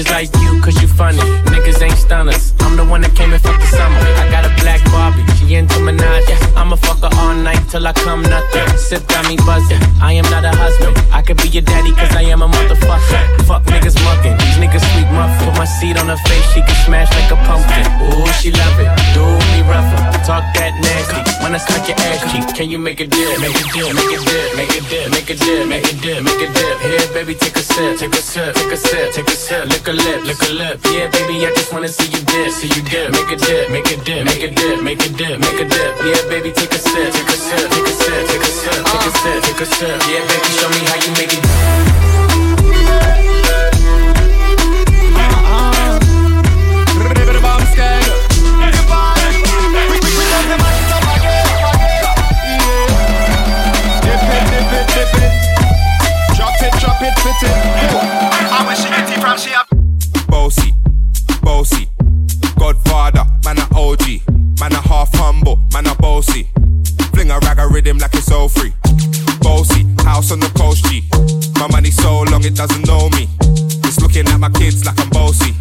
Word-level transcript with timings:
bitches 0.00 0.10
like 0.10 0.30
you, 0.42 0.60
cause 0.62 0.80
you 0.80 0.88
funny. 0.88 1.18
Niggas 1.50 1.82
ain't 1.82 1.96
stunners. 1.96 2.52
I'm 2.60 2.76
the 2.76 2.84
one 2.84 3.00
that 3.02 3.14
came 3.14 3.32
and 3.32 3.42
fucked 3.42 3.60
the 3.60 3.66
summer. 3.66 3.98
I 3.98 4.30
got 4.30 4.44
a 4.44 4.52
black 4.62 4.80
Barbie, 4.90 5.24
she 5.36 5.54
into 5.54 5.74
Minaj. 5.80 6.24
I'ma 6.56 6.76
fuck 6.76 7.00
her 7.00 7.10
all 7.20 7.34
night 7.34 7.60
till 7.68 7.86
I 7.86 7.92
come 7.92 8.22
nothing. 8.22 8.68
Sip 8.76 9.06
got 9.08 9.26
me 9.28 9.36
buzzing. 9.36 9.80
I 10.00 10.12
am 10.12 10.24
not 10.30 10.44
a 10.44 10.52
husband. 10.52 10.96
I 11.12 11.22
could 11.22 11.36
be 11.38 11.48
your 11.48 11.62
daddy, 11.62 11.92
cause 11.92 12.14
I 12.16 12.22
am 12.22 12.42
a 12.42 12.48
motherfucker. 12.48 13.44
Fuck 13.46 13.64
niggas 13.64 13.96
mucking. 14.04 14.36
These 14.38 14.58
niggas 14.62 14.84
sweet 14.92 15.10
muff. 15.12 15.32
Put 15.44 15.54
my 15.58 15.64
seat 15.64 15.96
on 15.98 16.06
her 16.08 16.20
face, 16.28 16.46
she 16.52 16.60
can 16.60 16.76
smash 16.86 17.10
like 17.12 17.30
a 17.30 17.38
pumpkin. 17.44 17.84
Ooh, 18.14 18.26
she 18.40 18.50
love 18.52 18.76
it. 18.80 18.90
Do 19.14 19.24
me 19.52 19.60
rougher. 19.68 20.00
Talk 20.24 20.44
that 20.54 20.72
nasty. 20.80 21.20
When 21.42 21.54
I 21.54 21.58
smack 21.58 21.88
your 21.88 21.98
ass 22.08 22.20
cheek, 22.32 22.46
can 22.56 22.70
you 22.70 22.78
make 22.78 23.00
it? 23.00 23.10
Sip, 27.80 27.98
take 27.98 28.12
a 28.12 28.22
sip, 28.22 28.54
take 28.54 28.72
a 28.72 28.76
sip, 28.76 29.12
take 29.12 29.28
a 29.28 29.36
sip. 29.36 29.64
Lick 29.66 29.88
a 29.88 29.92
lip, 29.92 30.24
lick 30.24 30.42
a 30.42 30.52
lip. 30.52 30.80
Yeah, 30.92 31.08
baby, 31.10 31.46
I 31.46 31.50
just 31.54 31.72
wanna 31.72 31.88
see 31.88 32.08
you 32.12 32.20
dip, 32.24 32.50
see 32.52 32.68
you 32.68 32.82
dip. 32.82 33.12
Make 33.12 33.30
a 33.32 33.36
dip, 33.36 33.70
make 33.70 33.90
a 33.90 33.96
dip, 34.04 34.24
make 34.24 34.42
a 34.42 34.50
dip, 34.50 34.82
make 34.82 35.02
a 35.06 35.08
dip, 35.08 35.38
make 35.40 35.60
a 35.60 35.64
dip. 35.64 35.92
Yeah, 36.04 36.22
baby, 36.28 36.50
take 36.52 36.72
a 36.72 36.78
sip, 36.78 37.12
take 37.12 37.28
a 37.28 37.36
sip, 37.36 37.70
take 37.70 37.88
a 37.88 37.94
sip, 38.02 38.22
take 38.28 38.42
a 38.42 38.50
sip, 38.60 38.80
take 38.84 39.06
a 39.08 39.12
sip, 39.20 39.42
take 39.44 39.60
a 39.60 39.66
sip. 39.66 39.96
Yeah, 40.12 40.22
baby, 40.28 40.48
show 40.58 40.68
me 40.68 40.80
how 40.88 40.96
you 41.04 41.12
make 41.16 41.32
it. 41.32 41.79
Long 72.40 72.46
it 72.46 72.56
doesn't 72.56 72.86
know 72.86 73.08
me. 73.10 73.28
It's 73.84 74.00
looking 74.00 74.26
at 74.28 74.38
my 74.38 74.50
kids 74.50 74.84
like 74.84 74.98
I'm 75.00 75.10
bossy. 75.10 75.52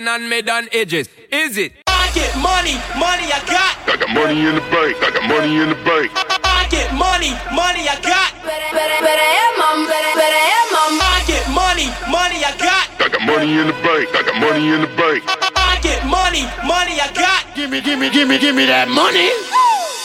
Step 0.00 0.06
London 0.06 0.22
and 0.22 0.30
mid 0.30 0.48
on 0.48 0.68
edges. 0.72 1.08
Is 1.30 1.56
it? 1.56 1.72
I 1.86 2.10
get 2.14 2.34
money, 2.36 2.74
money 2.98 3.28
I 3.30 3.40
got. 3.46 3.76
I 3.86 3.96
got 3.96 4.10
money 4.12 4.40
in 4.40 4.54
the 4.54 4.64
bank. 4.72 4.96
I 5.02 5.10
got 5.12 5.28
money 5.28 5.56
in 5.56 5.68
the 5.68 5.74
bank. 5.84 6.10
I 6.44 6.66
get 6.70 6.92
money, 6.94 7.32
money 7.54 7.86
I 7.88 7.96
got. 8.02 8.32
Better, 8.42 8.70
better, 8.72 8.98
better, 9.04 9.28
yeah, 9.30 9.60
mom, 9.60 9.86
better, 9.86 10.12
better, 10.16 10.42
yeah, 10.50 10.74
mom. 10.74 10.92
I 11.00 11.22
get 11.26 11.44
money, 11.52 11.88
money 12.10 12.40
I 12.44 12.52
got. 12.58 12.86
I 13.00 13.08
got 13.08 13.22
money 13.22 13.58
in 13.58 13.66
the 13.66 13.76
bank. 13.84 14.08
I 14.14 14.22
got 14.22 14.36
money 14.40 14.68
in 14.68 14.80
the 14.80 14.90
bank. 14.96 15.22
I 15.56 15.78
get 15.82 16.00
money, 16.06 16.44
money 16.66 16.96
I 17.00 17.08
got. 17.14 17.54
Gimme, 17.54 17.80
gimme, 17.80 18.10
gimme, 18.10 18.38
gimme 18.38 18.66
that 18.66 18.88
money. 18.88 19.30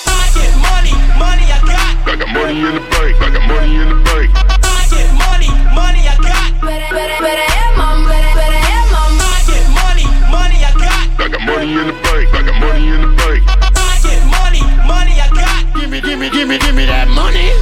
I 0.08 0.26
get 0.36 0.52
money, 0.62 0.94
money 1.18 1.48
I 1.50 1.60
got. 1.64 1.94
I 2.08 2.16
got 2.16 2.30
money 2.34 2.60
in 2.60 2.74
the 2.76 2.86
bank. 2.94 3.14
I 3.22 3.28
got 3.32 3.44
money 3.48 3.76
in 3.76 3.88
the 3.90 4.00
bank. 4.04 4.55
Money 11.46 11.74
in 11.78 11.88
the 11.88 11.94
bank. 11.94 12.28
I 12.34 12.42
got 12.42 12.58
money 12.60 12.88
in 12.90 13.02
the 13.02 13.12
bank. 13.16 13.42
I 13.46 13.96
get 14.02 14.22
money, 14.26 14.62
money 14.90 15.14
I 15.22 15.30
got. 15.30 15.62
Gimme, 15.78 16.02
gimme, 16.02 16.30
gimme, 16.30 16.58
gimme 16.58 16.86
that 16.90 17.08
money. 17.08 17.54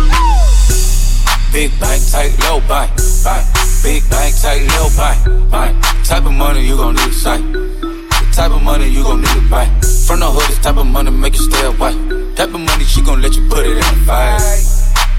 Big 1.52 1.70
bank, 1.80 2.02
tight, 2.10 2.34
low 2.48 2.64
bank, 2.66 2.90
bank. 3.24 3.44
Big 3.84 4.02
bank, 4.10 4.34
tight, 4.40 4.64
low 4.80 4.90
bank, 4.96 5.52
bank. 5.52 5.76
Type 6.08 6.26
of 6.26 6.34
money 6.34 6.66
you 6.66 6.76
gon' 6.78 6.96
need 6.96 7.12
to 7.12 7.14
sight. 7.14 7.44
The 7.44 8.28
type 8.32 8.52
of 8.52 8.64
money 8.64 8.88
you 8.88 9.04
gon' 9.04 9.22
need 9.22 9.36
to 9.36 9.44
buy. 9.50 9.68
From 10.08 10.20
the 10.20 10.32
hood, 10.32 10.48
this 10.50 10.60
type 10.60 10.78
of 10.78 10.88
money 10.88 11.12
make 11.12 11.36
you 11.36 11.44
stay 11.44 11.66
away. 11.68 11.94
Type 12.36 12.56
of 12.56 12.62
money 12.64 12.86
she 12.86 13.02
gon' 13.02 13.22
let 13.22 13.36
you 13.36 13.48
put 13.50 13.68
it 13.68 13.78
in 13.78 13.84
the 13.84 14.00
fight. 14.08 14.40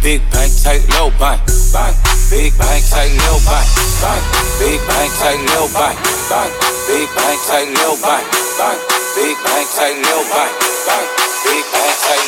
Big 0.02 0.20
bank, 0.32 0.52
tight, 0.64 0.82
low 0.96 1.12
bank, 1.20 1.40
bank. 1.72 1.94
Big 2.32 2.52
bank, 2.58 2.82
tight, 2.88 3.12
low 3.28 3.38
bank, 3.44 3.66
bank. 4.00 4.22
Big 4.58 4.80
bank, 4.88 5.10
tight, 5.20 5.40
low 5.54 5.68
bank, 5.72 5.96
bank. 6.28 6.50
Big 6.88 7.08
bank, 7.14 7.38
tight, 7.46 7.68
low 7.78 7.96
bank, 8.02 8.24
bank. 8.58 8.78
Big 9.14 9.36
bank, 9.42 9.66
tight, 9.74 9.96
low 10.06 10.22
bank, 10.30 10.52
bank. 10.86 11.06
Big 11.44 11.64
bank, 11.72 11.94
tight, 12.04 12.24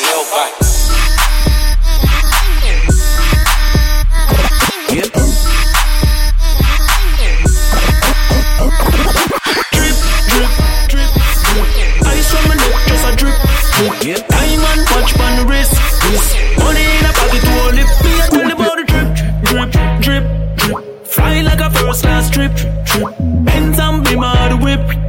a 13.04 13.16
drip. 13.16 13.34
drip. 14.00 14.28
Diamond 14.28 14.82
watch 14.90 15.12
wrist. 15.46 15.74
Money 16.58 16.84
in 16.98 17.04
a 17.04 17.12
pocket. 17.12 17.44
Me 18.04 18.12
the 18.18 18.54
drip, 18.84 19.08
drip, 19.44 19.70
drip, 20.02 20.24
drip. 20.58 21.06
Fly 21.06 21.42
like 21.42 21.60
a 21.60 21.70
first 21.70 22.02
class 22.02 22.30
trip, 22.30 22.52
trip. 22.84 23.14
Benz 23.44 23.78
and 23.78 24.04
beam 24.04 24.24
out 24.24 24.50
the 24.50 24.56
whip. 24.56 25.05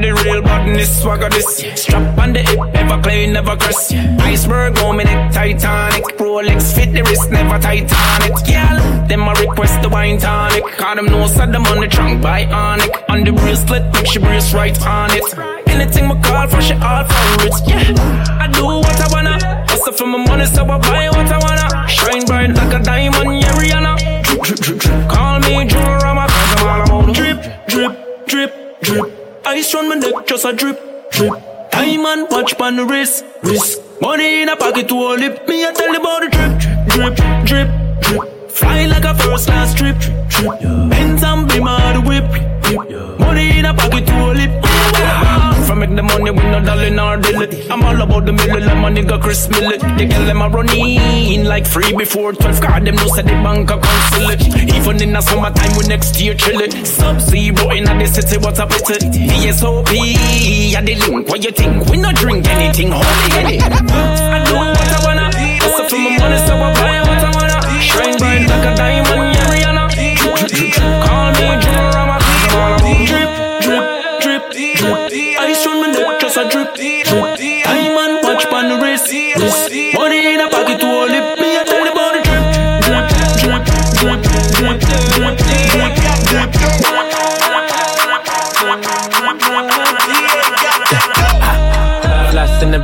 The 0.00 0.12
real 0.24 0.42
badness, 0.42 1.02
swagger 1.02 1.28
this. 1.28 1.64
Strap 1.80 2.18
on 2.18 2.32
the 2.32 2.40
hip, 2.40 2.58
never 2.72 3.00
clean, 3.02 3.32
never 3.32 3.56
crest. 3.56 3.92
Iceberg 3.92 4.78
on 4.78 4.96
me 4.96 5.04
neck, 5.04 5.32
Titanic. 5.32 6.04
Rolex 6.18 6.74
fit 6.74 6.92
the 6.92 7.02
wrist, 7.02 7.30
never 7.30 7.58
Titanic. 7.58 8.34
Girl, 8.46 9.06
them 9.08 9.28
a 9.28 9.32
request 9.40 9.82
the 9.82 9.88
wine 9.88 10.18
tonic. 10.18 10.64
Cause 10.76 10.96
them 10.96 11.06
know 11.06 11.26
said 11.26 11.52
them 11.52 11.64
on 11.66 11.80
the 11.80 11.88
trunk, 11.88 12.22
bionic. 12.22 12.90
On 13.08 13.24
the 13.24 13.32
bracelet, 13.32 13.84
make 13.92 14.06
she 14.06 14.18
brace 14.18 14.52
right 14.54 14.76
on 14.86 15.10
it. 15.12 15.24
Anything 15.68 16.08
me 16.08 16.14
call 16.22 16.46
for, 16.48 16.60
she 16.60 16.74
all 16.74 17.04
for 17.04 17.46
it. 17.46 17.54
Yeah, 17.66 18.38
I 18.40 18.48
do 18.52 18.64
what 18.64 19.00
I 19.00 19.08
wanna. 19.10 19.64
Hustle 19.68 19.92
for 19.92 20.06
my 20.06 20.18
money, 20.18 20.46
so 20.46 20.64
I 20.64 20.78
buy 20.78 21.08
what 21.08 21.26
I 21.26 21.38
wanna. 21.38 21.88
Shine 21.88 22.24
bright 22.26 22.50
like 22.54 22.74
a 22.74 22.82
diamond, 22.82 23.40
yeah, 23.40 23.52
Rihanna. 23.52 24.22
Drip, 24.24 24.42
drip, 24.44 24.58
drip, 24.60 24.78
drip. 24.80 25.08
Call 25.08 25.40
me 25.40 25.66
Jurama, 25.66 26.26
cause 26.28 26.62
I'm 26.62 26.90
all 26.90 27.00
about 27.00 27.14
drip, 27.14 27.66
drip, 27.68 28.26
drip, 28.26 28.80
drip. 28.82 29.17
Ice 29.50 29.74
on 29.76 29.88
my 29.88 29.94
neck, 29.94 30.26
just 30.26 30.44
a 30.44 30.52
drip, 30.52 30.78
drip. 31.10 31.32
Diamond 31.70 32.26
watch 32.30 32.52
on 32.60 32.76
the 32.76 32.84
wrist, 32.84 33.24
wrist. 33.42 33.80
Money 33.98 34.42
in 34.42 34.48
a 34.50 34.56
pocket 34.56 34.88
to 34.88 34.94
hold 34.94 35.20
it. 35.20 35.48
Me, 35.48 35.64
I 35.64 35.72
tell 35.72 35.96
about 35.96 36.20
the 36.20 36.28
drip, 36.28 37.16
drip, 37.16 37.46
drip, 37.46 37.68
drip. 38.04 38.50
Fly 38.50 38.84
like 38.84 39.04
a 39.04 39.14
first 39.14 39.46
class 39.46 39.74
trip, 39.74 39.98
trip. 40.28 40.60
Benz 40.90 41.22
and 41.22 41.48
beam 41.48 41.66
out 41.66 41.94
the 41.94 42.00
whip, 42.02 42.30
drip. 42.62 43.18
Money 43.18 43.58
in 43.58 43.64
a 43.64 43.72
pocket 43.72 44.06
to 44.06 44.12
a 44.12 44.32
lip. 44.34 45.27
Make 45.88 45.96
the 45.96 46.02
money 46.02 46.30
with 46.30 46.44
no 46.44 46.60
darling 46.62 46.98
or 46.98 47.16
dilly. 47.16 47.70
I'm 47.70 47.82
all 47.82 48.02
about 48.02 48.26
the 48.26 48.32
middle, 48.32 48.60
my 48.76 48.90
nigga 48.90 49.18
Chris 49.22 49.48
Millet. 49.48 49.80
The 49.80 50.04
girl 50.04 50.26
them 50.26 50.42
a 50.42 50.48
run 50.50 50.68
in 50.68 51.44
like 51.46 51.66
free 51.66 51.96
before 51.96 52.34
12. 52.34 52.60
Card 52.60 52.84
them 52.84 52.96
no 52.96 53.06
say 53.06 53.22
the 53.22 53.32
bank 53.40 53.70
a 53.70 53.78
cancel 53.80 54.30
it. 54.30 54.74
Even 54.76 55.00
in 55.00 55.12
the 55.14 55.22
summertime, 55.22 55.78
we 55.78 55.86
next 55.88 56.20
year 56.20 56.34
chill 56.34 56.60
it. 56.60 56.86
Sub 56.86 57.18
zero 57.20 57.70
in 57.70 57.84
the 57.84 58.06
city, 58.06 58.36
what 58.36 58.58
a 58.58 58.66
pity. 58.66 59.08
VSOP, 59.32 59.88
yeah 60.72 60.82
the 60.82 60.94
link. 60.94 61.26
What 61.26 61.42
you 61.42 61.52
think? 61.52 61.88
We 61.88 61.96
no 61.96 62.12
drink 62.12 62.46
anything, 62.48 62.90
holy 62.92 63.56
it. 63.56 63.62
I 63.64 64.44
do 64.44 64.54
what 64.60 64.76
I 64.76 65.00
wanna. 65.06 65.30
Hustle 65.32 65.88
for 65.88 65.96
my 65.96 66.18
money, 66.20 66.36
so 66.44 66.52
I 66.52 66.74
buy 66.76 67.00
what 67.00 67.24
I 67.24 67.30
wanna. 67.32 67.80
Shine 67.80 68.18
bright 68.18 68.44
like 68.44 68.66
a 68.68 68.76
diamond, 68.76 69.32
yeah 69.32 69.48
Rihanna. 69.48 69.88
Call 71.08 71.32
me 71.32 71.67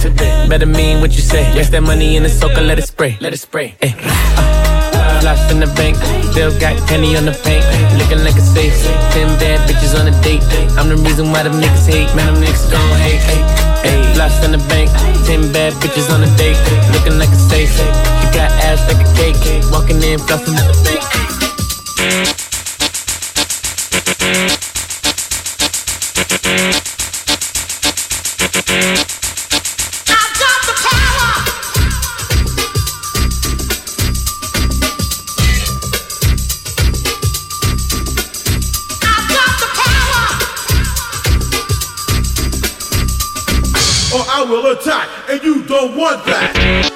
today. 0.00 0.46
Better 0.48 0.66
mean 0.66 1.00
what 1.00 1.12
you 1.16 1.22
say. 1.22 1.42
Yes, 1.54 1.70
that 1.70 1.82
money 1.82 2.16
in 2.16 2.22
the 2.22 2.28
soaker, 2.28 2.60
let 2.60 2.78
it 2.78 2.86
spray. 2.86 3.16
Let 3.20 3.32
it 3.32 3.40
spray. 3.40 3.74
Ay. 3.82 3.94
Uh, 3.96 5.50
in 5.50 5.60
the 5.60 5.66
bank, 5.74 5.96
still 6.32 6.52
got 6.58 6.76
penny 6.88 7.16
on 7.16 7.24
the 7.24 7.32
paint. 7.44 7.64
Looking 7.98 8.24
like 8.24 8.36
a 8.36 8.44
safe. 8.44 8.74
Ten 9.12 9.28
bad 9.38 9.60
bitches 9.68 9.98
on 9.98 10.06
a 10.06 10.14
date. 10.22 10.42
I'm 10.78 10.88
the 10.88 10.96
reason 10.96 11.30
why 11.30 11.42
them 11.42 11.54
niggas 11.54 11.86
hate. 11.86 12.08
Man, 12.14 12.26
them 12.32 12.42
niggas 12.42 12.70
gon' 12.70 12.98
hate. 13.00 13.22
Ay. 13.30 13.64
In 14.44 14.52
the 14.52 14.58
bank, 14.68 14.90
ten 15.26 15.52
bad 15.52 15.72
bitches 15.74 16.12
on 16.12 16.22
a 16.22 16.36
date. 16.36 16.56
Looking 16.92 17.18
like 17.18 17.28
a 17.28 17.36
safe. 17.36 17.72
She 17.72 18.26
got 18.36 18.50
ass 18.64 18.80
like 18.88 19.04
a 19.04 19.10
cake. 19.16 19.36
Walking 19.70 20.02
in, 20.02 20.18
flossing 20.20 20.48
in 20.48 20.66
the 20.66 20.76
bank. 20.84 22.43
And 45.34 45.42
you 45.42 45.62
don't 45.64 45.96
want 45.96 46.24
that. 46.26 46.93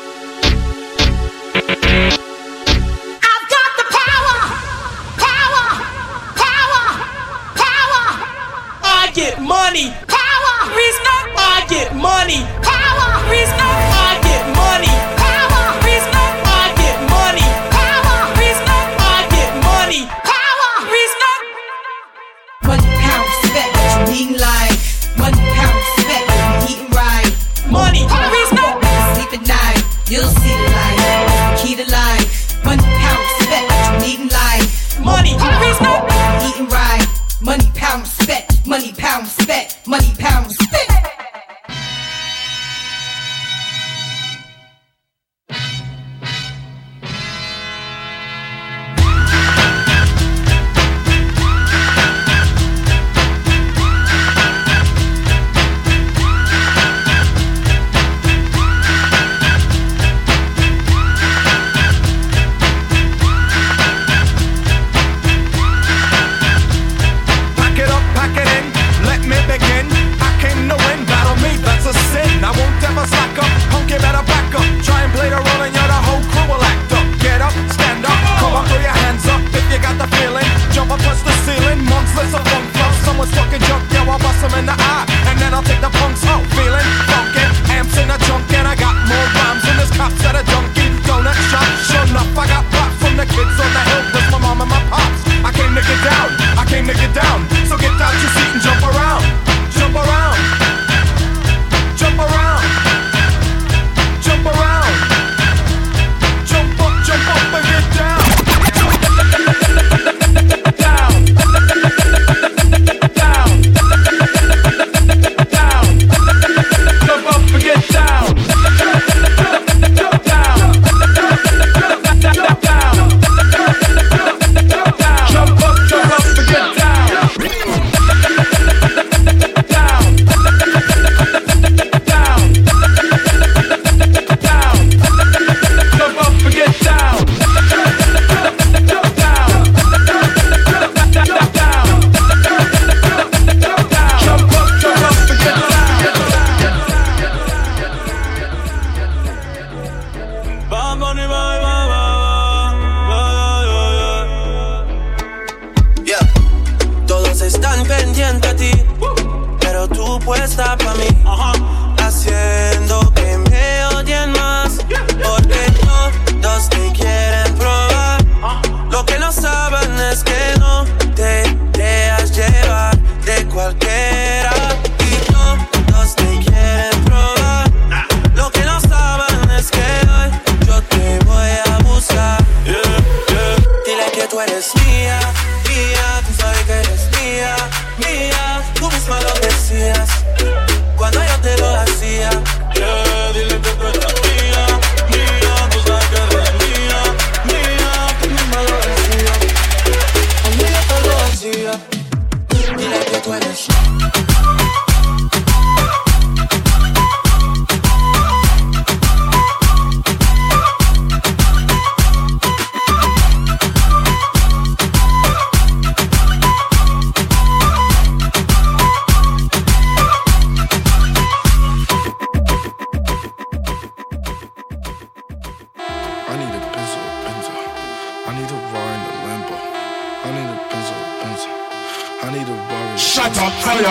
Fire. 233.39 233.87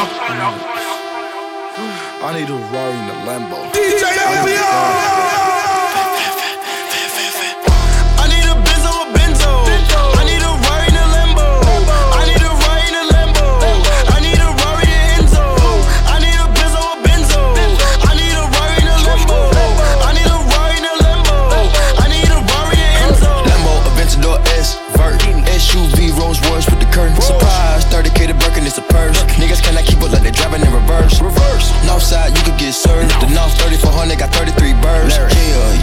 I 2.19 2.33
need 2.33 2.49
a 2.49 2.53
Rari 2.53 2.97
in 2.99 3.07
the 3.07 3.13
Lambo. 3.23 3.71
DJ 3.71 4.03
I 4.03 5.46
Northside, 31.87 32.35
you 32.35 32.43
could 32.43 32.59
get 32.59 32.73
served. 32.73 33.09
The 33.23 33.31
North 33.31 33.55
3400 33.63 34.19
got 34.19 34.29
33 34.35 34.73
birds. 34.83 35.15
Yeah, 35.15 35.31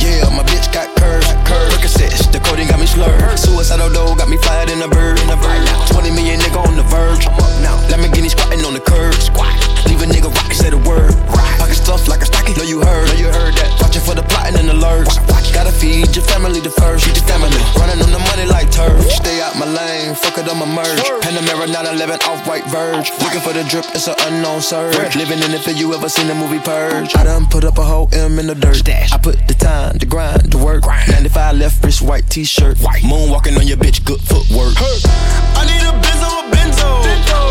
yeah, 0.05 0.29
my 0.37 0.45
bitch 0.45 0.69
got 0.71 0.93
curves. 1.01 1.27
Curves. 1.49 1.75
Percocets, 1.75 2.31
the 2.31 2.41
coding 2.41 2.69
got 2.69 2.79
me 2.79 2.87
slurred. 2.87 3.39
Suicidal 3.65 3.89
dough 3.89 4.15
got 4.15 4.29
me 4.29 4.37
fired 4.37 4.69
in 4.69 4.83
a 4.83 4.89
bird. 4.89 5.19
In 5.21 5.31
a 5.31 5.41
bird. 5.41 5.65
20 5.89 6.11
million 6.11 6.39
nigga 6.39 6.61
on 6.69 6.77
the 6.77 6.83
verge. 6.83 7.25
I'm 7.25 7.33
up 7.33 7.49
now. 7.65 7.81
Lamborghini 7.89 8.29
squatting 8.29 8.61
on 8.61 8.75
the 8.75 8.81
curb. 8.81 9.15
Squat. 9.15 9.57
Leave 9.89 10.03
a 10.03 10.05
nigga 10.05 10.29
rock, 10.29 10.53
say 10.53 10.69
the 10.69 10.77
word. 10.77 11.17
Pocket 11.57 11.73
stuff 11.73 12.07
like 12.07 12.21
a 12.21 12.27
stocking. 12.27 12.55
Know 12.61 12.69
you 12.69 12.85
heard. 12.85 13.09
Know 13.09 13.17
you 13.17 13.33
heard 13.33 13.55
that. 13.57 13.73
Watching 13.81 14.03
for 14.03 14.15
the 14.15 14.23
plotting 14.23 14.61
and 14.61 14.69
alerts. 14.69 15.17
Gotta 15.55 15.73
feed 15.73 16.13
your 16.15 16.27
family 16.29 16.61
the 16.61 16.69
first. 16.69 17.07
Feed 17.07 17.17
your 17.17 17.25
family. 17.25 17.57
Running 17.81 18.05
on 18.05 18.13
the 18.13 18.21
money 18.29 18.45
like 18.45 18.71
turf. 18.71 19.01
Stay 19.09 19.41
out 19.41 19.57
my 19.57 19.65
lane. 19.65 20.15
Fuck 20.15 20.37
it, 20.37 20.45
I'ma 20.45 20.67
merge. 20.67 21.01
Panamera 21.25 21.65
911 21.65 22.21
off 22.29 22.45
white 22.47 22.67
verge. 22.69 23.09
Looking 23.25 23.41
for 23.41 23.55
the 23.57 23.65
drip, 23.65 23.87
it's 23.97 24.09
an 24.09 24.17
unknown 24.29 24.61
surge. 24.61 25.17
Living 25.17 25.41
in 25.41 25.53
the 25.53 25.59
field, 25.59 25.79
you 25.79 25.95
ever 25.95 26.11
seen 26.11 26.27
the 26.27 26.35
movie 26.35 26.59
Purge? 26.59 27.17
I 27.17 27.25
done 27.25 27.47
put 27.47 27.65
up 27.65 27.79
a 27.79 27.85
whole 27.85 28.13
M 28.13 28.39
in 28.39 28.47
the 28.47 28.55
dirt. 28.55 28.83
I 28.89 29.17
put 29.17 29.41
the 29.47 29.55
time, 29.55 29.97
the 29.97 30.07
grind, 30.07 30.53
the 30.53 30.59
work. 30.59 30.85
95 30.85 31.57
left 31.57 31.85
wrist, 31.85 32.03
white 32.03 32.29
t-shirt. 32.29 32.77
Moonwalking 32.79 33.54
on 33.59 33.67
your 33.67 33.77
bitch, 33.77 34.05
good 34.05 34.21
footwork. 34.21 34.75
I 34.81 35.65
need 35.69 35.83
a 35.85 35.93
Benzo, 36.03 36.29
a 36.29 36.43
Benzo. 36.51 36.87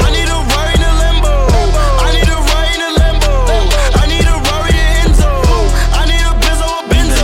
I 0.04 0.10
need 0.12 0.28
a 0.28 0.38
Rari 0.52 0.74
in 0.74 0.84
a 0.84 0.92
Lambo. 1.02 1.32
I 2.02 2.10
need 2.14 2.28
a 2.28 2.38
Rari 2.40 2.72
in 2.76 2.82
a 2.82 2.92
Lambo. 3.00 3.32
I 3.96 4.08
need 4.08 4.26
a 4.26 4.36
Rari 4.42 4.74
in 4.74 5.12
Enzo. 5.12 5.30
I 5.94 6.04
need 6.10 6.26
a 6.26 6.34
Benzo, 6.42 6.68
a 6.68 6.84
Benzo. 6.90 7.24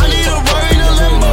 I 0.00 0.06
need 0.10 0.26
a 0.26 0.36
Rari 0.48 0.70
in 0.74 0.80
a 0.80 0.90
Lambo. 0.98 1.30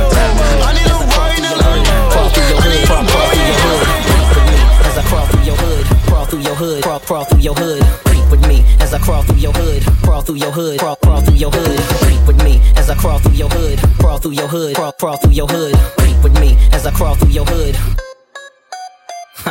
I 0.61 0.71
need 0.75 0.91
a 0.91 0.97
Rari 1.07 1.37
in 1.37 1.45
a 1.45 1.53
Lambo. 1.55 2.07
Crawl 2.11 2.29
through 2.29 2.47
your 2.47 2.61
hood, 2.61 2.85
crawl, 2.85 3.03
crawl 3.05 3.29
through 3.31 3.47
your 3.47 3.57
hood. 3.57 3.83
Creep 4.05 4.27
with 4.33 4.45
me 4.49 4.57
as 4.87 4.97
I 4.97 5.03
crawl 5.07 5.25
through 5.27 5.45
your 5.45 5.57
hood, 5.57 5.85
crawl 6.07 6.25
through 6.25 6.41
your 6.41 6.55
hood, 6.55 6.83
crawl, 6.83 6.99
crawl 6.99 7.23
through 7.25 7.39
your 7.41 7.55
hood. 7.55 8.06
Creep 8.27 8.41
with 8.41 8.49
me 8.49 8.65
as 8.81 8.93
I 8.93 8.99
crawl 8.99 9.23
through 9.23 9.37
your 9.37 9.53
hood, 9.53 9.83
crawl 10.03 10.21
through 10.21 10.35
your 10.35 10.51
hood, 10.51 10.79
crawl, 10.79 10.97
crawl 10.97 11.21
through 11.21 11.35
your 11.35 11.49
hood. 11.49 11.79
Creep 12.03 12.27
with 12.27 12.43
me 12.43 12.59
as 12.75 12.89
I 12.89 12.95
crawl 12.95 13.19
through 13.19 13.35
your 13.35 13.49
hood, 13.49 13.79
crawl 13.99 14.17
through 14.17 14.31
your 14.31 14.49
hood, 14.49 14.75
crawl, 14.75 14.91
crawl 14.91 15.15
through 15.15 15.31
your 15.31 15.47
hood. 15.47 15.73
Creep 15.97 16.21
with 16.21 16.37
me 16.41 16.57
as 16.73 16.85
I 16.85 16.91
crawl 16.91 17.15
through 17.15 17.29
your 17.29 17.45
hood. 17.45 17.75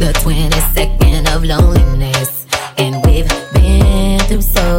the 0.00 0.12
22nd 0.24 1.36
of 1.36 1.44
loneliness. 1.44 2.46
And 2.78 2.96
we've 3.06 3.28
been 3.52 4.18
through 4.26 4.42
so 4.42 4.69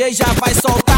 DJ 0.00 0.14
já 0.14 0.24
vai 0.40 0.54
soltar, 0.54 0.89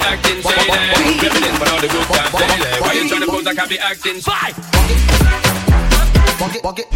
be 0.00 0.06
acting 0.06 0.40
shady? 0.42 0.70
Reminisce 1.20 1.58
for 1.58 1.68
all 1.70 1.80
the 1.80 1.88
good 1.88 2.06
times 2.08 2.32
daily. 2.32 2.80
Why 2.80 2.92
you 2.92 3.04
tryna 3.08 3.28
pose 3.28 3.44
like 3.44 3.58
I 3.58 3.66
be 3.66 3.78
acting 3.78 4.20
shady? 4.20 4.54
Walk 6.40 6.54
it, 6.56 6.64
walk 6.64 6.78
it, 6.78 6.86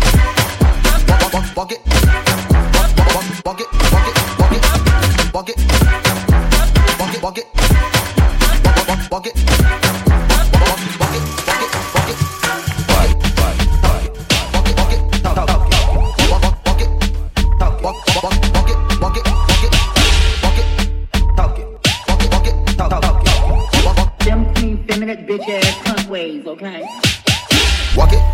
walk, 1.08 1.32
walk, 1.32 1.56
walk 1.56 1.72
it, 1.72 1.80
walk, 1.84 2.96
walk, 2.96 3.24
walk, 3.44 3.44
walk 3.44 3.60
it, 3.60 3.68
walk 3.92 4.08
it, 4.08 4.16
walk 4.38 4.52
it, 4.52 5.34
walk 5.34 5.48
it, 5.50 5.83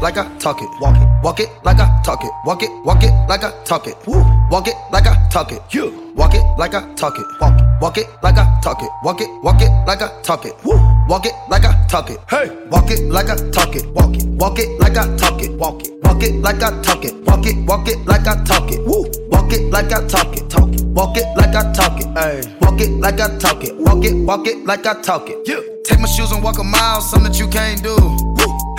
like 0.01 0.17
I 0.17 0.27
talk 0.39 0.63
it. 0.63 0.69
Walk 0.81 0.97
it. 0.97 1.09
Walk 1.23 1.41
it 1.41 1.49
like 1.65 1.79
I 1.79 2.01
talk 2.03 2.25
it. 2.25 2.31
Walk 2.45 2.63
it. 2.63 2.71
Walk 2.85 3.03
it 3.03 3.13
like 3.29 3.45
I 3.45 3.53
talk 3.65 3.87
it. 3.87 3.97
Woo. 4.07 4.25
Walk 4.51 4.67
it 4.67 4.75
like 4.91 5.07
I 5.07 5.29
talk 5.29 5.53
it. 5.53 5.63
You. 5.71 6.13
Walk 6.17 6.35
it 6.35 6.43
like 6.59 6.75
I 6.75 6.93
talk 6.95 7.19
it. 7.19 7.27
Walk 7.41 7.59
it. 7.59 7.67
Walk 7.81 7.99
it 7.99 8.07
like 8.23 8.37
I 8.39 8.61
talk 8.63 8.83
it. 8.83 8.91
Walk 9.05 9.21
it. 9.21 9.29
Walk 9.43 9.61
it 9.61 9.71
like 9.87 10.03
I 10.03 10.23
talk 10.23 10.45
it. 10.47 10.55
Woo. 10.65 10.77
Walk 11.09 11.27
it 11.27 11.35
like 11.49 11.65
I 11.65 11.87
talk 11.87 12.11
it. 12.11 12.19
Hey. 12.29 12.49
Walk 12.71 12.91
it 12.91 13.11
like 13.11 13.29
I 13.29 13.37
talk 13.51 13.77
it. 13.77 13.87
Walk 13.93 14.17
it. 14.17 14.25
Walk 14.27 14.59
it 14.59 14.81
like 14.81 14.97
I 14.97 15.17
talk 15.17 15.43
it. 15.43 15.53
Walk 15.53 15.83
it. 15.83 15.93
Walk 16.03 16.23
it 16.23 16.35
like 16.43 16.63
I 16.63 16.83
talk 16.83 17.05
it. 17.05 17.15
Walk 17.27 17.47
it. 17.47 17.57
Walk 17.67 17.89
it 17.89 17.99
like 18.07 18.27
I 18.27 18.45
talk 18.45 18.71
it. 18.73 18.87
Woo. 18.87 19.11
Walk 19.31 19.53
it 19.53 19.71
like 19.71 19.93
I 19.93 20.07
talk 20.07 20.37
it. 20.37 20.49
Talk 20.49 20.73
it. 20.73 20.85
Walk 20.85 21.17
it 21.17 21.27
like 21.37 21.55
I 21.55 21.73
talk 21.73 22.01
it. 22.01 22.07
Hey. 22.19 22.57
Walk 22.61 22.81
it 22.81 22.91
like 22.91 23.21
I 23.21 23.39
talk 23.39 23.63
it. 23.65 23.77
Walk 23.77 24.05
it. 24.05 24.15
Walk 24.15 24.47
it 24.47 24.65
like 24.65 24.87
I 24.87 25.01
talk 25.03 25.29
it. 25.29 25.47
You. 25.47 25.83
Take 25.85 26.01
my 26.01 26.09
shoes 26.09 26.33
and 26.33 26.43
walk 26.43 26.59
a 26.59 26.65
mile. 26.65 27.01
Something 27.01 27.33
that 27.33 27.39
you 27.39 27.49
can't 27.49 27.83
do. 27.83 28.30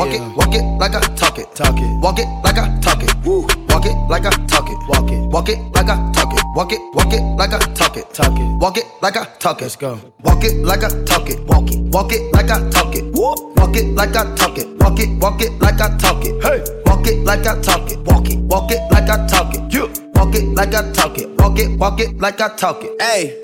Walk 0.00 0.14
it. 0.14 0.22
Walk 0.34 0.54
it 0.54 0.64
like 0.78 0.94
I 0.94 1.00
talk 1.14 1.38
it. 1.38 1.54
Talk 1.54 1.76
it. 1.76 2.00
Walk 2.00 2.18
it 2.18 2.26
like 2.42 2.56
I 2.56 2.74
talk 2.80 3.02
it. 3.02 3.14
Woo. 3.22 3.42
Walk 3.68 3.84
it 3.84 3.92
like 4.08 4.24
I 4.24 4.30
talk 4.46 4.70
it. 4.70 4.78
Walk 4.88 5.10
it. 5.10 5.20
Walk 5.28 5.48
it 5.50 5.58
like 5.74 5.90
I 5.90 6.12
talk 6.12 6.32
it. 6.32 6.42
Walk 6.56 6.72
it. 6.72 6.80
Walk 6.94 7.12
it 7.12 7.20
like 7.36 7.52
I 7.52 7.58
talk 7.74 7.96
it. 7.98 8.14
Talk 8.14 8.32
it. 8.32 8.58
Walk 8.62 8.78
it 8.78 8.84
like 9.02 9.16
I 9.18 9.26
talk 9.38 9.58
it. 9.58 9.64
Let's 9.64 9.76
go. 9.76 10.00
Walk 10.22 10.42
it 10.42 10.56
like 10.64 10.84
I 10.84 10.88
talk 11.04 11.28
it. 11.28 11.44
Walk 11.44 11.70
it. 11.70 11.80
Walk 11.92 12.12
it 12.14 12.32
like 12.32 12.50
I 12.50 12.70
talk 12.70 12.96
it. 12.96 13.04
Woo. 13.12 13.34
Walk 13.56 13.76
it 13.76 13.94
like 13.94 14.16
I 14.16 14.34
talk 14.36 14.56
it. 14.56 14.68
Walk 14.78 14.98
it. 14.98 15.10
Walk 15.20 15.42
it 15.42 15.52
like 15.60 15.78
I 15.82 15.98
talk 15.98 16.24
it. 16.24 16.42
Hey. 16.44 16.64
Walk 16.86 17.06
it 17.06 17.22
like 17.26 17.46
I 17.46 17.60
talk 17.60 17.92
it. 17.92 17.98
Walk 17.98 18.30
it. 18.30 18.38
Walk 18.38 18.70
it 18.72 18.80
like 18.90 19.10
I 19.10 19.26
talk 19.26 19.54
it. 19.54 19.70
You. 19.70 19.92
Walk 20.14 20.34
it 20.34 20.44
like 20.54 20.72
I 20.72 20.90
talk 20.92 21.18
it. 21.18 21.28
Walk 21.38 21.58
it. 21.58 21.78
Walk 21.78 22.00
it 22.00 22.16
like 22.16 22.40
I 22.40 22.56
talk 22.56 22.82
it. 22.82 23.02
Hey, 23.02 23.38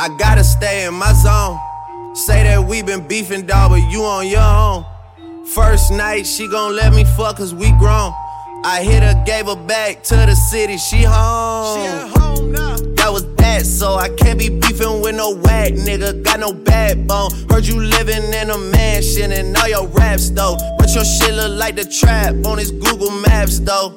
I 0.00 0.08
gotta 0.18 0.42
stay 0.42 0.84
in 0.84 0.94
my 0.94 1.12
zone. 1.12 1.60
Say 2.16 2.42
that 2.42 2.64
we 2.64 2.82
been 2.82 3.06
beefing, 3.06 3.46
dog, 3.46 3.70
but 3.70 3.88
you 3.92 4.02
on 4.02 4.26
your 4.26 4.40
own. 4.40 4.84
First 5.52 5.92
night, 5.92 6.26
she 6.26 6.48
gon' 6.48 6.74
let 6.74 6.94
me 6.94 7.04
fuck 7.04 7.36
cause 7.36 7.54
we 7.54 7.70
grown. 7.72 8.12
I 8.64 8.82
hit 8.82 9.02
her, 9.02 9.22
gave 9.26 9.44
her 9.44 9.56
back 9.56 10.02
to 10.04 10.16
the 10.16 10.34
city, 10.34 10.78
she 10.78 11.02
home. 11.02 11.80
She 11.80 11.86
at 11.86 12.08
home 12.16 12.52
now. 12.52 12.76
That 12.96 13.12
was 13.12 13.26
that, 13.36 13.66
so 13.66 13.94
I 13.94 14.08
can't 14.08 14.38
be 14.38 14.48
beefing 14.48 15.02
with 15.02 15.14
no 15.14 15.34
whack 15.36 15.74
nigga. 15.74 16.22
Got 16.22 16.40
no 16.40 16.54
backbone. 16.54 17.30
Heard 17.50 17.66
you 17.66 17.78
living 17.78 18.32
in 18.32 18.48
a 18.48 18.56
mansion 18.56 19.32
and 19.32 19.54
all 19.54 19.68
your 19.68 19.86
raps 19.88 20.30
though. 20.30 20.56
But 20.78 20.94
your 20.94 21.04
shit 21.04 21.34
look 21.34 21.58
like 21.58 21.76
the 21.76 21.84
trap 21.84 22.34
on 22.46 22.56
his 22.56 22.70
Google 22.70 23.10
Maps 23.10 23.58
though. 23.58 23.92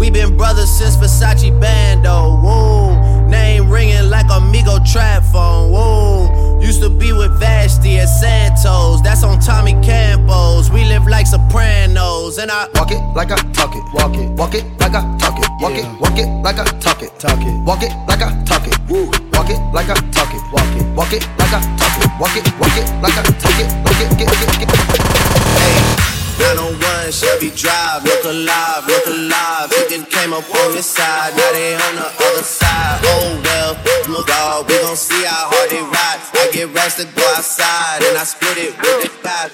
We 0.00 0.10
been 0.10 0.36
brothers 0.36 0.68
since 0.68 0.96
Versace 0.96 1.58
Bando. 1.60 2.40
Whoa, 2.42 3.28
name 3.28 3.70
ringing 3.70 4.10
like 4.10 4.26
Amigo 4.32 4.78
trap 4.90 5.22
phone. 5.22 5.70
Whoa, 5.70 6.26
used 6.60 6.82
to 6.82 6.90
be 6.90 7.12
with 7.12 7.32
Vashtie 7.40 7.98
at 7.98 8.06
Santos. 8.06 9.02
That's 9.02 9.22
on 9.24 9.40
Tommy 9.40 9.72
Campos. 9.82 10.70
We 10.70 10.84
live 10.84 11.06
like 11.06 11.26
Sopranos, 11.26 12.38
and 12.38 12.50
I 12.50 12.68
walk 12.74 12.90
it 12.92 13.00
like 13.14 13.30
I 13.30 13.36
talk 13.52 13.74
it. 13.74 13.82
Walk 13.94 14.14
it, 14.16 14.30
walk 14.38 14.54
it 14.54 14.64
like 14.78 14.94
I 14.94 15.02
talk 15.18 15.38
it. 15.38 15.48
Walk 15.60 15.74
it, 15.74 15.86
walk 16.00 16.18
it 16.18 16.28
like 16.42 16.58
I 16.58 16.64
talk 16.78 17.02
it. 17.02 17.18
Talk 17.18 17.40
it, 17.40 17.54
walk 17.64 17.82
it 17.82 17.92
like 18.08 18.22
I 18.22 18.30
talk 18.44 18.66
it. 18.66 18.78
Woo, 18.88 19.06
walk 19.32 19.50
it 19.50 19.60
like 19.72 19.88
I 19.88 19.94
talk 20.12 20.32
it. 20.34 20.42
Walk 20.52 20.76
it, 20.76 20.86
walk 20.96 21.12
it 21.12 21.22
like 21.38 21.52
I 21.52 21.60
talk 21.76 21.96
it. 21.98 22.10
Walk 22.20 22.36
it, 22.36 22.44
walk 22.60 22.76
it 22.76 22.86
like 23.02 23.16
I 23.16 23.22
talk 23.22 23.60
it. 23.60 23.68
Walk 23.84 24.00
it, 24.00 24.18
get, 24.18 24.28
get, 24.28 24.60
get. 24.60 25.10
Hey, 25.56 25.99
901 26.40 26.80
101 26.80 27.12
Shelby 27.12 27.50
Drive, 27.52 28.00
look 28.04 28.24
alive, 28.24 28.88
look 28.88 29.06
alive. 29.06 29.68
Chicken 29.76 30.08
came 30.08 30.32
up 30.32 30.48
on 30.48 30.72
this 30.72 30.86
side, 30.86 31.36
now 31.36 31.52
they 31.52 31.76
on 31.76 31.94
the 32.00 32.08
other 32.08 32.42
side. 32.42 32.96
Oh 33.04 33.36
well, 33.44 33.76
look 34.08 34.26
dog, 34.26 34.64
we 34.64 34.80
gon' 34.80 34.96
see 34.96 35.20
how 35.28 35.52
hard 35.52 35.68
they 35.68 35.84
ride. 35.84 36.20
I 36.40 36.48
get 36.48 36.72
rest 36.72 36.96
to 36.96 37.04
go 37.04 37.24
outside, 37.36 38.00
and 38.08 38.16
I 38.16 38.24
split 38.24 38.56
it 38.56 38.72
with 38.72 39.04
the 39.04 39.10
guy. 39.20 39.52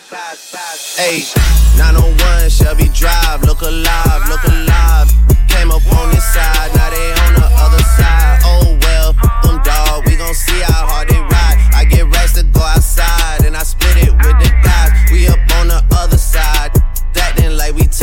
Hey, 0.95 1.27
901 1.75 2.55
Shelby 2.55 2.87
Drive, 2.95 3.43
look 3.43 3.63
alive, 3.63 4.23
look 4.31 4.45
alive. 4.47 5.11
Came 5.51 5.75
up 5.75 5.83
on 5.91 6.15
this 6.15 6.23
side, 6.23 6.71
now 6.79 6.91
they 6.95 7.11
on 7.27 7.33
the 7.35 7.49
other 7.67 7.83
side. 7.99 8.39
Oh 8.47 8.79
well, 8.87 9.11
them 9.43 9.59
dog, 9.67 10.07
we 10.07 10.15
gon' 10.15 10.35
see 10.35 10.63
how 10.63 10.87
hard 10.87 11.11
they 11.11 11.19
ride. 11.19 11.59
I 11.75 11.83
get 11.83 12.07
rest 12.15 12.37
to 12.37 12.45
go 12.45 12.63
outside, 12.63 13.43
and 13.43 13.57
I 13.57 13.65
split 13.67 14.07
it 14.07 14.15
with 14.15 14.39
the 14.39 14.51
guys. 14.63 14.76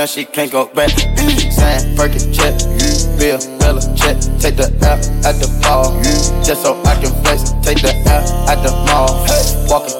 Now 0.00 0.06
she 0.06 0.24
can't 0.24 0.50
go 0.50 0.64
back. 0.64 0.88
Mm. 0.88 1.52
Saying, 1.52 1.94
Burger 1.94 2.32
check, 2.32 2.56
Bill, 3.20 3.36
Bella 3.58 3.82
check. 3.94 4.16
Take 4.40 4.56
the 4.56 4.72
L 4.80 4.96
at 5.28 5.36
the 5.36 5.60
ball. 5.60 5.92
Just 6.42 6.62
so 6.62 6.80
I 6.84 6.94
can 6.94 7.12
flex. 7.20 7.52
Take 7.60 7.82
the 7.82 7.92
L 8.08 8.24
at 8.48 8.64
the 8.64 8.72
mall. 8.88 9.12
Walking 9.68 9.99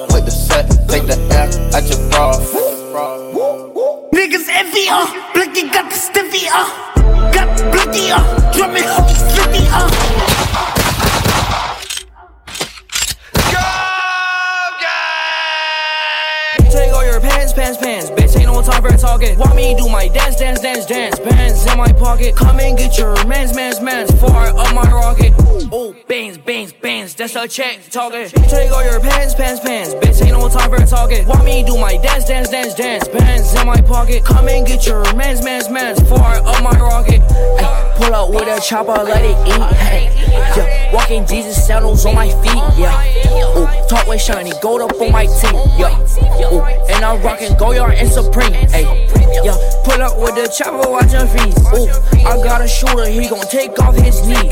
time. 19.21 19.37
Want 19.37 19.55
me 19.55 19.75
do 19.75 19.87
my 19.89 20.07
dance, 20.07 20.35
dance, 20.37 20.59
dance, 20.61 20.85
dance. 20.85 21.19
Bands 21.19 21.65
in 21.65 21.77
my 21.77 21.91
pocket. 21.93 22.35
Come 22.35 22.59
and 22.59 22.77
get 22.77 22.97
your 22.97 23.13
mans, 23.25 23.55
mans, 23.55 23.81
mans. 23.81 24.11
Far 24.19 24.47
up 24.47 24.73
my 24.73 24.89
rocket. 24.91 25.33
Oh, 25.71 25.95
bangs, 26.07 26.37
bangs, 26.37 26.73
bangs. 26.73 27.15
That's 27.15 27.35
a 27.35 27.47
check 27.47 27.79
talking. 27.89 28.27
Take 28.27 28.71
all 28.71 28.83
your 28.83 28.99
pants, 28.99 29.35
pants, 29.35 29.61
pants. 29.61 29.93
Bitch, 29.95 30.23
ain't 30.25 30.37
no 30.37 30.49
time 30.49 30.69
for 30.69 30.85
talking. 30.85 31.25
Want 31.27 31.45
me 31.45 31.63
do 31.63 31.77
my 31.77 31.97
dance, 31.97 32.25
dance, 32.25 32.49
dance, 32.49 32.73
dance. 32.73 33.07
Bands 33.07 33.53
in 33.53 33.67
my 33.67 33.81
pocket. 33.81 34.23
Come 34.23 34.47
and 34.47 34.65
get 34.65 34.85
your 34.85 35.01
mans, 35.15 35.43
mans, 35.43 35.69
mans. 35.69 35.99
Far 36.09 36.37
up 36.37 36.63
my 36.63 36.77
rocket. 36.79 37.21
Ay, 37.21 37.93
pull 37.97 38.13
up 38.13 38.29
with 38.29 38.47
a 38.47 38.59
chopper, 38.61 39.03
let 39.03 39.23
it 39.23 39.37
eat. 39.47 40.11
Yeah, 40.57 40.93
walking 40.93 41.25
Jesus 41.25 41.65
sandals 41.65 42.05
on 42.05 42.15
my 42.15 42.29
feet. 42.41 42.63
Yeah. 42.77 43.57
Ooh, 43.57 43.87
talk 43.87 44.07
with 44.07 44.21
shiny 44.21 44.51
gold 44.61 44.81
up 44.81 44.99
on 44.99 45.11
my 45.11 45.25
teeth. 45.25 45.79
Yeah. 45.79 46.05
Ooh, 46.17 46.61
and 46.61 47.03
I'm 47.05 47.21
rocking 47.21 47.53
Goyard 47.57 47.93
and 47.93 48.11
Supreme. 48.11 48.53
Ay, 48.73 49.07
yeah, 49.43 49.57
pull 49.83 50.01
up 50.01 50.17
with 50.19 50.35
the 50.35 50.51
chopper, 50.55 50.89
watch 50.89 51.11
him 51.11 51.27
freeze. 51.27 51.57
Ooh, 51.73 51.87
I 52.27 52.37
got 52.43 52.61
a 52.61 52.67
shooter, 52.67 53.07
he 53.07 53.27
gon' 53.27 53.47
take 53.47 53.79
off 53.79 53.95
his 53.95 54.25
knee. 54.27 54.51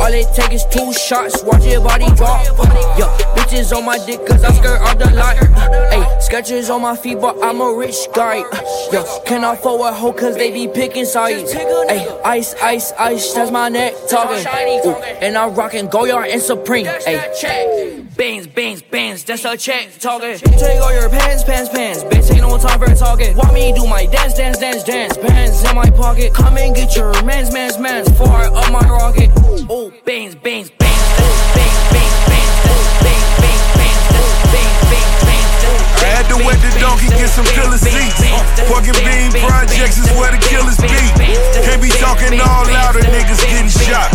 All 0.00 0.12
it 0.12 0.28
take 0.34 0.52
is 0.52 0.64
two 0.66 0.92
shots, 0.92 1.42
watch 1.42 1.64
your 1.64 1.82
body 1.82 2.06
drop. 2.14 2.44
Yeah, 2.98 3.08
bitches 3.34 3.76
on 3.76 3.84
my 3.84 3.98
dick, 4.04 4.24
cause 4.26 4.44
I 4.44 4.52
skirt 4.52 4.80
off 4.80 4.98
the 4.98 5.10
lot. 5.14 5.36
Ay, 5.92 6.18
sketches 6.20 6.70
on 6.70 6.82
my 6.82 6.96
feet, 6.96 7.20
but 7.20 7.36
I'm 7.42 7.60
a 7.60 7.72
rich 7.74 7.96
guy. 8.14 8.44
Yeah, 8.92 9.04
can 9.24 9.44
I 9.44 9.56
forward 9.56 9.92
hoe, 9.94 10.12
cause 10.12 10.36
they 10.36 10.50
be 10.52 10.68
picking 10.68 11.04
sides. 11.04 11.54
Ice, 12.24 12.54
ice, 12.62 12.92
ice, 12.98 13.32
that's 13.32 13.50
my 13.50 13.68
neck 13.68 13.94
talking. 14.08 14.46
And 15.20 15.36
I'm 15.36 15.54
rocking 15.54 15.88
Goyard 15.88 16.28
and 16.30 16.42
Supreme. 16.42 16.86
Ay, 16.86 18.04
bangs, 18.16 18.46
bangs, 18.46 18.82
bangs, 18.82 19.24
that's 19.24 19.44
a 19.44 19.56
check 19.56 19.88
talking. 19.98 20.38
Take 20.58 20.80
all 20.80 20.92
your 20.92 21.08
pants, 21.08 21.44
pants, 21.44 21.70
pants. 21.70 22.02
Bitch, 22.02 22.32
ain't 22.32 22.40
no 22.40 22.58
time 22.58 22.80
for 22.80 22.92
talking. 22.92 23.36
Want 23.36 23.54
me 23.54 23.72
do 23.72 23.86
my 23.86 24.06
dance, 24.06 24.34
dance, 24.34 24.58
dance, 24.58 24.82
dance. 24.82 25.16
Bands 25.16 25.62
in 25.62 25.76
my 25.76 25.88
pocket. 25.90 26.34
Come 26.34 26.58
and 26.58 26.74
get 26.74 26.96
your 26.96 27.12
mans, 27.22 27.52
mans, 27.52 27.78
mans. 27.78 28.08
Far 28.18 28.46
up 28.46 28.72
my 28.72 28.80
rocket. 28.80 29.30
Oh, 29.70 29.92
bangs, 30.04 30.34
bangs, 30.34 30.70
bangs. 30.70 30.98
Bangs, 31.14 31.54
bangs, 31.54 31.78
bangs. 31.94 32.18
Bangs, 32.26 32.58
bangs, 33.04 33.38
bangs. 33.38 34.02
Bangs, 34.10 34.50
bangs, 34.50 35.22
bangs. 35.22 35.27
Had 36.02 36.26
to 36.30 36.36
wet 36.42 36.58
the 36.62 36.70
donkey, 36.78 37.08
get 37.14 37.30
some 37.30 37.46
killer 37.54 37.78
seats. 37.78 38.22
Fucking 38.70 38.98
bean 39.02 39.30
projects 39.42 39.98
is 39.98 40.08
where 40.18 40.30
the 40.30 40.40
killers 40.42 40.78
be. 40.78 40.98
Can't 41.62 41.82
be 41.82 41.90
talking 41.98 42.38
all 42.38 42.66
louder, 42.70 43.02
niggas 43.06 43.42
getting 43.46 43.70
shot. 43.70 44.10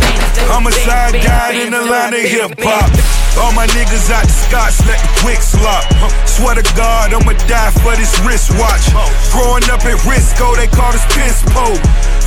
I'm 0.52 0.68
a 0.68 0.72
side 0.72 1.20
guy 1.20 1.56
in 1.64 1.72
the 1.72 1.84
line 1.84 2.14
of 2.14 2.24
hip 2.24 2.56
hop. 2.60 2.92
All 3.40 3.52
my 3.52 3.66
niggas 3.74 4.14
out 4.14 4.24
the 4.24 4.36
Scots, 4.46 4.78
let 4.86 5.00
the 5.02 5.10
quick 5.26 5.42
slop. 5.42 5.84
Swear 6.30 6.56
to 6.56 6.66
God, 6.78 7.14
I'ma 7.14 7.34
die 7.50 7.72
for 7.82 7.96
this 7.98 8.14
wristwatch. 8.22 8.86
Growing 9.34 9.66
up 9.74 9.82
at 9.84 9.98
Risco, 10.06 10.56
they 10.56 10.68
call 10.68 10.94
us 10.94 11.04
piss 11.18 11.42
pole. 11.50 11.80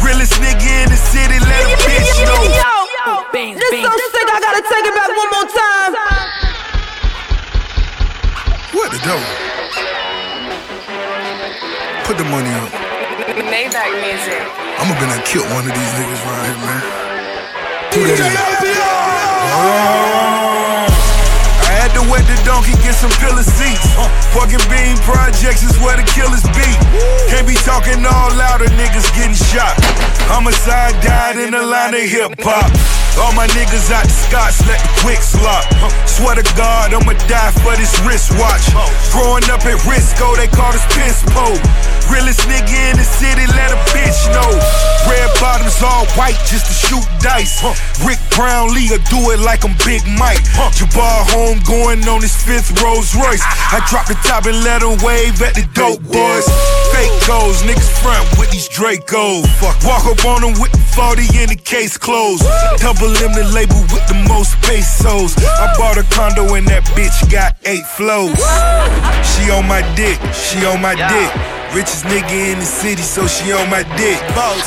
Realest 0.02 0.34
nigga 0.42 0.66
in 0.82 0.90
the 0.90 0.98
city, 0.98 1.38
let 1.38 1.62
a 1.62 1.76
bitch 1.86 2.10
know. 2.26 2.42
This 3.32 3.82
so 3.84 3.92
sick, 4.12 4.28
I 4.28 4.38
gotta 4.40 4.62
take 4.66 4.84
it 4.84 4.94
back 4.94 5.10
one 5.14 5.30
more 5.30 5.48
time. 5.48 6.45
What 8.76 8.92
the 8.92 9.00
dope? 9.08 9.24
Put 12.04 12.20
the 12.20 12.28
money 12.28 12.52
up. 12.60 12.68
Maybach 13.48 13.88
music. 14.04 14.44
I'ma 14.76 14.92
gonna 15.00 15.16
kill 15.24 15.48
one 15.56 15.64
of 15.64 15.72
these 15.72 15.92
niggas 15.96 16.20
right 16.28 16.44
here, 16.44 16.60
man. 16.60 16.84
Put 17.96 18.04
it 18.12 18.20
in. 18.20 18.36
Oh. 19.56 20.84
I 21.64 21.72
had 21.72 21.88
to 21.96 22.04
wet 22.12 22.28
the 22.28 22.36
donkey, 22.44 22.76
get 22.84 22.92
some 22.92 23.08
pillar 23.16 23.48
seats. 23.48 23.96
Fucking 24.36 24.60
bean 24.68 25.00
projects 25.08 25.64
is 25.64 25.72
where 25.80 25.96
the 25.96 26.04
killers 26.04 26.44
be. 26.52 26.68
Can't 27.32 27.48
be 27.48 27.56
talking 27.64 28.04
all 28.04 28.28
louder, 28.36 28.68
niggas 28.76 29.08
getting 29.16 29.32
shot. 29.32 29.72
Homicide 30.28 31.00
died 31.00 31.40
in 31.40 31.56
the 31.56 31.64
line 31.64 31.94
of 31.94 32.04
hip 32.04 32.36
hop. 32.44 32.68
All 33.18 33.32
my 33.32 33.46
niggas 33.56 33.90
out 33.90 34.04
the 34.04 34.12
Scots, 34.12 34.60
let 34.66 34.80
the 34.80 34.92
quick 35.00 35.22
slop. 35.22 35.64
Swear 36.06 36.36
to 36.36 36.44
God, 36.54 36.92
I'ma 36.92 37.14
die 37.26 37.52
for 37.64 37.74
this 37.76 37.96
wristwatch. 38.04 38.68
Growing 39.12 39.44
up 39.48 39.64
at 39.64 39.80
Risco, 39.88 40.36
they 40.36 40.48
call 40.48 40.68
us 40.68 40.84
piss 40.92 41.24
pole. 41.32 41.56
Realest 42.10 42.46
nigga 42.46 42.74
in 42.90 42.96
the 42.96 43.04
city, 43.04 43.46
let 43.54 43.72
a 43.72 43.78
bitch 43.90 44.20
know. 44.30 44.52
Red 45.06 45.30
bottoms, 45.40 45.82
all 45.82 46.06
white 46.18 46.38
just 46.46 46.66
to 46.66 46.74
shoot 46.74 47.06
dice. 47.20 47.62
Rick 48.04 48.18
Brownlee 48.34 48.90
will 48.90 49.02
do 49.10 49.30
it 49.30 49.40
like 49.40 49.64
I'm 49.64 49.74
Big 49.84 50.02
Mike. 50.18 50.42
Jabbar 50.74 51.26
home 51.30 51.58
going 51.66 52.02
on 52.08 52.22
his 52.22 52.34
fifth 52.34 52.74
Rolls 52.82 53.14
Royce. 53.14 53.42
I 53.72 53.82
drop 53.88 54.06
the 54.06 54.18
top 54.26 54.46
and 54.46 54.62
let 54.62 54.82
him 54.82 54.98
wave 55.02 55.40
at 55.42 55.54
the 55.54 55.66
dope 55.74 56.02
boys. 56.02 56.46
Fake 56.94 57.14
goals, 57.26 57.62
niggas 57.62 57.90
front 58.02 58.26
with 58.38 58.50
these 58.50 58.68
Dracos. 58.68 59.46
Walk 59.84 60.06
up 60.06 60.24
on 60.24 60.42
them 60.42 60.54
with 60.60 60.72
the 60.72 60.82
40 60.94 61.22
in 61.42 61.48
the 61.50 61.60
case 61.60 61.96
closed. 61.96 62.42
Double 62.78 63.10
M 63.22 63.32
the 63.34 63.48
label 63.54 63.80
with 63.94 64.06
the 64.08 64.18
most 64.28 64.54
pesos. 64.62 65.36
I 65.38 65.74
bought 65.78 65.98
a 65.98 66.04
condo 66.14 66.54
and 66.54 66.66
that 66.68 66.84
bitch 66.94 67.30
got 67.30 67.56
eight 67.64 67.86
flows. 67.94 68.36
She 69.22 69.50
on 69.50 69.66
my 69.68 69.82
dick, 69.94 70.18
she 70.32 70.64
on 70.66 70.80
my 70.80 70.94
dick. 70.94 71.55
Richest 71.74 72.04
nigga 72.04 72.52
in 72.52 72.58
the 72.58 72.64
city, 72.64 73.02
so 73.02 73.26
she 73.26 73.52
on 73.52 73.68
my 73.70 73.82
dick. 73.96 74.18
Boss, 74.34 74.62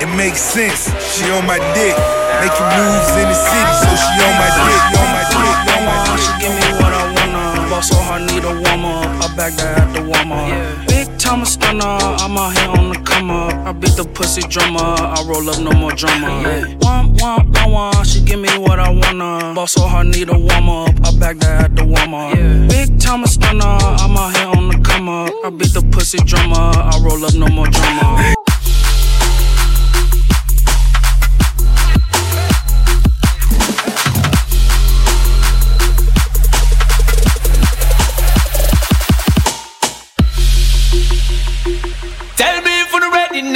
it 0.00 0.10
makes 0.16 0.40
sense. 0.40 0.90
She 1.14 1.30
on 1.30 1.46
my 1.46 1.58
dick. 1.74 1.96
Making 2.40 2.68
moves 2.78 3.10
in 3.18 3.26
the 3.26 3.38
city, 3.38 3.72
so 3.82 3.90
she 3.96 4.14
on 4.22 4.34
my 4.38 4.50
dick. 4.52 4.80
On 4.98 5.08
my 5.14 5.24
dick, 5.28 5.56
on 5.74 5.82
my 5.84 5.96
dick. 6.06 6.20
She 6.22 6.32
give 6.40 6.54
me 6.54 6.68
what 6.80 6.92
I 6.92 7.04
wanna. 7.14 7.70
Boss 7.70 7.88
so 7.88 7.98
I 7.98 8.18
need 8.24 8.44
a 8.44 8.52
warm 8.52 8.84
up. 8.84 9.24
I 9.24 9.36
back 9.36 9.52
that 9.54 9.78
at 9.78 9.94
the 9.94 10.02
warm 10.02 10.32
up. 10.32 10.87
Time 11.18 11.44
stunner. 11.44 11.84
I'm 11.84 12.38
out 12.38 12.56
here 12.56 12.70
on 12.70 12.90
the 12.90 13.00
come 13.04 13.30
up. 13.30 13.52
I 13.66 13.72
beat 13.72 13.96
the 13.96 14.04
pussy 14.04 14.40
drummer. 14.42 14.78
I 14.80 15.22
roll 15.26 15.50
up, 15.50 15.60
no 15.60 15.72
more 15.72 15.92
drama. 15.92 16.64
One, 16.80 17.14
one, 17.16 17.52
one, 17.52 17.70
one. 17.72 18.04
She 18.04 18.20
give 18.22 18.38
me 18.38 18.48
what 18.58 18.78
I 18.78 18.88
wanna. 18.88 19.52
Boss 19.54 19.72
so 19.72 19.82
hard, 19.82 20.06
need 20.06 20.28
a 20.30 20.38
warm 20.38 20.68
up. 20.68 20.94
I 21.04 21.18
back 21.18 21.38
that 21.38 21.64
at 21.64 21.76
the 21.76 21.84
warm 21.84 22.14
up. 22.14 22.34
Big 22.70 23.00
time 23.00 23.26
stunner. 23.26 23.64
I'm 23.64 24.16
out 24.16 24.36
here 24.36 24.46
on 24.46 24.68
the 24.68 24.78
come 24.78 25.08
up. 25.08 25.34
I 25.44 25.50
beat 25.50 25.74
the 25.74 25.82
pussy 25.90 26.18
drummer. 26.18 26.54
I 26.54 26.98
roll 27.02 27.24
up, 27.24 27.34
no 27.34 27.48
more 27.48 27.66
drama. 27.66 28.37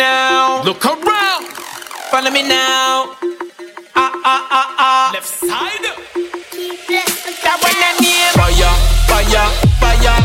Now. 0.02 0.62
Look 0.64 0.84
around. 0.84 1.44
Follow 2.10 2.30
me 2.30 2.42
now. 2.42 3.14
Ah, 3.94 4.12
ah, 4.32 4.42
ah, 4.58 4.68
ah. 4.86 5.10
Left 5.14 5.26
side. 5.26 5.86
That 7.44 7.56
one 7.66 7.78
that 7.82 7.96
name. 8.02 8.34
Fire, 8.40 8.74
fire, 9.10 9.46
fire. 9.82 10.16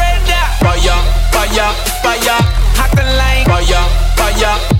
Red. 0.00 0.30
Fire, 0.64 0.98
fire, 1.34 1.68
fire. 2.04 2.38
Hot 2.78 2.96
like. 3.20 3.46
Fire, 3.50 3.84
fire, 4.18 4.75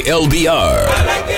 LBR. 0.00 1.31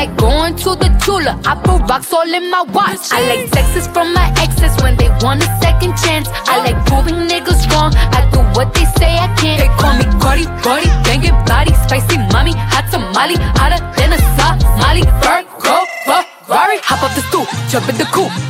Like 0.00 0.16
going 0.16 0.56
to 0.56 0.70
the 0.80 0.88
Tula, 1.04 1.36
I 1.44 1.52
put 1.60 1.84
rocks 1.90 2.10
all 2.12 2.32
in 2.38 2.50
my 2.50 2.62
watch. 2.72 3.12
I 3.12 3.20
like 3.28 3.50
texts 3.52 3.86
from 3.92 4.14
my 4.14 4.32
exes 4.40 4.72
when 4.82 4.96
they 4.96 5.10
want 5.20 5.44
a 5.44 5.48
second 5.60 5.92
chance. 6.02 6.26
I 6.48 6.56
like 6.64 6.78
proving 6.88 7.28
niggas 7.28 7.68
wrong. 7.70 7.92
I 8.16 8.20
do 8.32 8.40
what 8.56 8.72
they 8.72 8.86
say 8.96 9.12
I 9.26 9.28
can't. 9.36 9.60
They 9.60 9.68
call 9.80 9.94
me 10.00 10.06
Cardi, 10.22 10.46
Cardi, 10.64 10.88
banging 11.04 11.36
body, 11.44 11.74
spicy 11.84 12.16
mommy, 12.32 12.54
hot 12.72 12.88
tamale, 12.90 13.36
hotter 13.60 13.80
than 13.96 14.16
a 14.16 14.18
Somali. 14.36 15.04
Virgo, 15.20 15.76
Ferrari, 16.06 16.78
hop 16.88 17.04
up 17.04 17.12
the 17.14 17.22
stool, 17.28 17.44
jump 17.68 17.88
in 17.90 17.96
the 18.00 18.08
coupe. 18.08 18.49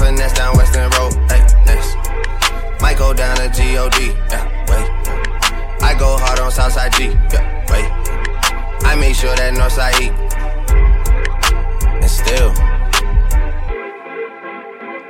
finesse 0.00 0.32
down 0.32 0.56
Weston 0.56 0.88
Road. 0.96 1.12
Like, 1.28 1.46
next. 1.68 1.96
Might 2.80 2.96
go 2.96 3.12
down 3.12 3.36
to 3.36 3.64
God. 3.74 3.94
Yeah, 4.32 4.44
wait. 4.70 4.88
I 5.82 5.94
go 5.98 6.16
hard 6.16 6.38
on 6.40 6.50
Southside 6.50 6.92
G. 6.94 7.04
Yeah, 7.32 7.44
wait. 7.70 7.88
I 8.90 8.96
make 8.96 9.14
sure 9.14 9.34
that 9.36 9.52
Northside 9.54 9.96
eat. 10.04 10.14
And 12.02 12.10
still, 12.10 12.50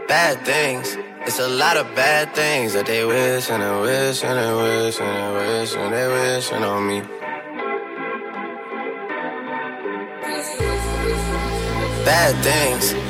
bad 0.09 0.45
things. 0.45 0.97
It's 1.27 1.39
a 1.39 1.49
lot 1.49 1.77
of 1.77 1.87
bad 1.95 2.35
things 2.35 2.73
that 2.73 2.87
they 2.87 3.05
wish 3.05 3.51
and 3.51 3.63
they 3.63 3.81
wish 3.81 4.25
and 4.25 4.37
they 4.39 4.53
wish 4.63 5.01
and 5.01 5.15
they 5.17 5.31
wish 5.39 5.77
and 5.77 5.95
they 5.95 6.07
wishing 6.09 6.65
on 6.65 6.89
me. 6.89 7.21
bad 12.05 12.35
things. 12.43 13.10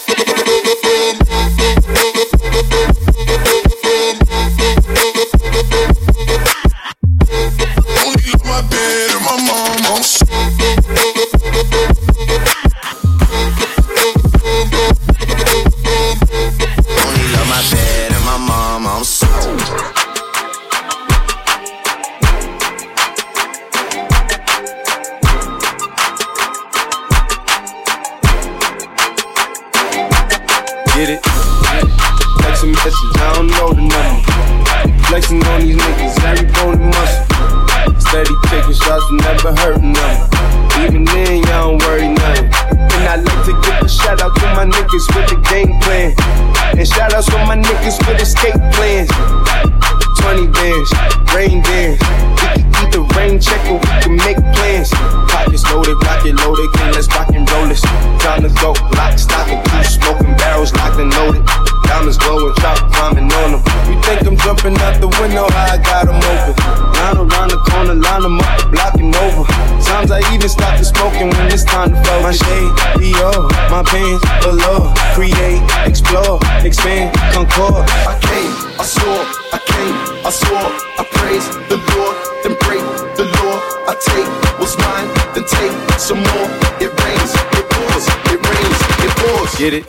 Time 71.81 71.93
to 71.93 72.03
flow. 72.03 72.21
My 72.21 72.31
shade, 72.31 72.71
Dior, 72.99 73.49
my 73.69 73.83
pants 73.83 74.23
below. 74.43 74.93
Create, 75.13 75.61
explore, 75.85 76.39
expand, 76.63 77.15
concord. 77.33 77.85
I 78.05 78.17
came, 78.21 78.53
I 78.79 78.83
saw, 78.83 79.25
I 79.53 79.59
came, 79.71 79.95
I 80.25 80.29
saw, 80.29 80.61
I 80.99 81.03
praise 81.15 81.47
the 81.69 81.77
Lord, 81.91 82.15
then 82.43 82.55
break 82.65 82.83
the 83.17 83.25
law. 83.37 83.55
I 83.87 83.93
take 84.09 84.29
what's 84.59 84.77
mine, 84.77 85.09
then 85.33 85.45
take 85.45 85.73
some 85.99 86.19
more. 86.19 86.49
It 86.79 86.91
rains, 87.01 87.31
it 87.57 87.65
pours, 87.73 88.05
it 88.31 88.39
rains, 88.49 88.79
it 89.05 89.11
pours. 89.17 89.51
Get 89.57 89.73
it? 89.73 89.85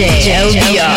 DJ 0.00 0.32
LBR. 0.32 0.96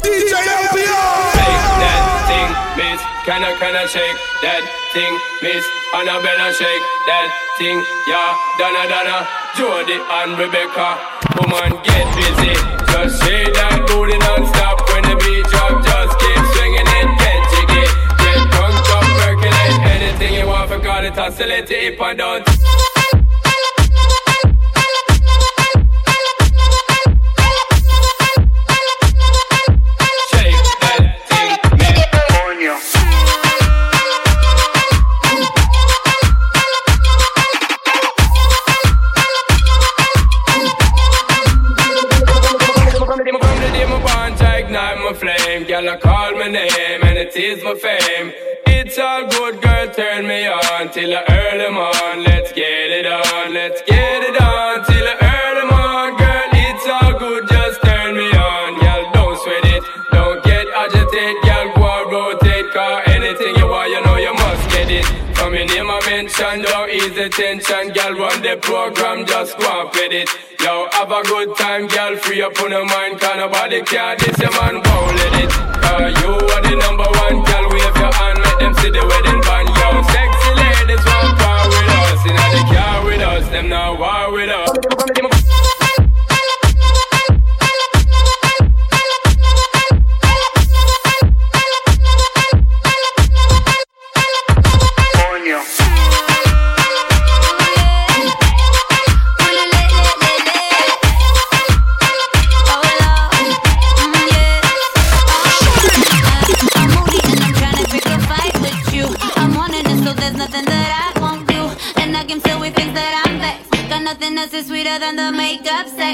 DJ 0.00 0.32
Shake 0.40 1.60
that 1.84 2.00
thing, 2.24 2.48
miss. 2.80 3.00
Can 3.28 3.44
I, 3.44 3.52
can 3.60 3.76
I 3.76 3.84
shake 3.84 4.16
that 4.40 4.64
thing, 4.96 5.12
miss? 5.42 5.64
Annabella 5.92 6.48
shake 6.48 6.84
that 7.04 7.28
thing, 7.58 7.76
yeah. 8.08 8.36
Donna, 8.56 8.88
Donna, 8.88 9.28
Jody 9.52 10.00
and 10.00 10.32
Rebecca. 10.40 10.96
Woman, 11.36 11.76
get 11.84 12.08
busy. 12.16 12.56
Just 12.88 13.20
shake 13.20 13.52
that 13.52 13.84
booty 13.84 14.16
non-stop 14.16 14.80
when 14.88 15.02
the 15.04 15.16
beat 15.20 15.44
drop. 15.52 15.84
Just 15.84 16.17
you 20.82 20.88
want, 20.88 21.06
it, 21.06 21.18
oscillate 21.18 21.70
if 21.70 22.00
I 22.00 22.14
don't. 22.14 22.48
My 44.98 45.14
flame. 45.14 45.64
Girl, 45.64 45.88
I 45.88 45.96
call 45.96 46.32
my 46.32 46.48
name 46.48 47.02
and 47.02 47.16
it 47.16 47.34
is 47.34 47.64
my 47.64 47.74
fame 47.74 48.32
It's 48.90 48.98
all 48.98 49.26
good, 49.26 49.60
girl, 49.60 49.92
turn 49.92 50.26
me 50.26 50.46
on 50.46 50.90
Till 50.90 51.10
the 51.10 51.20
early 51.30 51.70
morn. 51.70 52.24
Let's 52.24 52.54
get 52.54 52.90
it 52.90 53.04
on, 53.04 53.52
let's 53.52 53.82
get 53.82 54.17
mention, 66.38 66.62
don't 66.62 66.90
ease 66.90 67.14
the 67.14 67.28
tension. 67.28 67.92
Girl, 67.92 68.14
run 68.14 68.42
the 68.42 68.56
program, 68.60 69.26
just 69.26 69.58
go 69.58 69.90
fit 69.92 70.12
it. 70.12 70.28
Yo, 70.60 70.88
have 70.92 71.10
a 71.10 71.22
good 71.22 71.56
time, 71.56 71.86
girl, 71.86 72.16
free 72.16 72.42
up 72.42 72.58
on 72.60 72.70
your 72.70 72.84
mind 72.84 73.20
Cause 73.20 73.36
nobody 73.36 73.80
care, 73.82 74.16
this 74.16 74.38
your 74.38 74.50
man 74.58 74.82
won't 74.82 75.14
let 75.14 75.34
it. 75.44 75.50
Cause 75.50 76.14
you 76.22 76.34
are 76.34 76.62
the 76.62 76.74
number 76.74 77.06
one, 77.06 77.44
girl, 77.46 77.70
wave 77.70 77.96
your 77.96 78.12
hand 78.12 78.38
Make 78.42 78.58
them 78.58 78.74
see 78.82 78.90
the 78.90 79.06
wedding 79.06 79.40
band, 79.46 79.68
yo 79.70 80.02
Sexy 80.10 80.50
ladies 80.58 81.04
want 81.06 81.38
power 81.38 81.68
with 81.68 81.94
us. 81.94 82.26
Inna 82.26 82.46
the 82.50 82.74
car 82.74 83.04
with 83.06 83.22
us, 83.22 83.48
them 83.50 83.68
now 83.68 83.96
war 83.96 84.32
with 84.32 84.50
us 84.50 85.17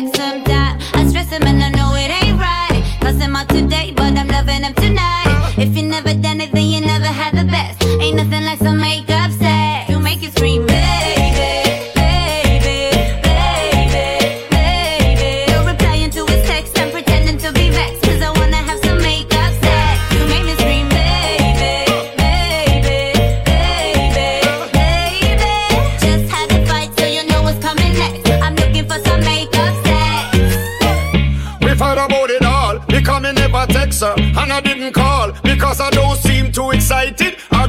sex. 0.02 0.50
I 0.94 1.06
stress 1.06 1.30
him 1.30 1.42
and 1.44 1.62
I 1.62 1.70
know 1.70 1.94
it 1.94 2.10
ain't 2.10 2.38
right. 2.38 2.82
Cause 3.00 3.16
him 3.16 3.36
out 3.36 3.48
today, 3.48 3.92
but 3.94 4.16
I'm 4.16 4.28
loving 4.28 4.62
him 4.62 4.74
tonight. 4.74 5.54
If 5.56 5.76
you 5.76 5.84
never 5.84 6.14
done 6.14 6.40
it, 6.40 6.52
then 6.52 6.66
you 6.66 6.80
never 6.80 7.06
had 7.06 7.34
the 7.34 7.44
best. 7.44 7.82
Ain't 8.00 8.16
nothing 8.16 8.44
like 8.44 8.58
some 8.58 8.80
makeup 8.80 9.23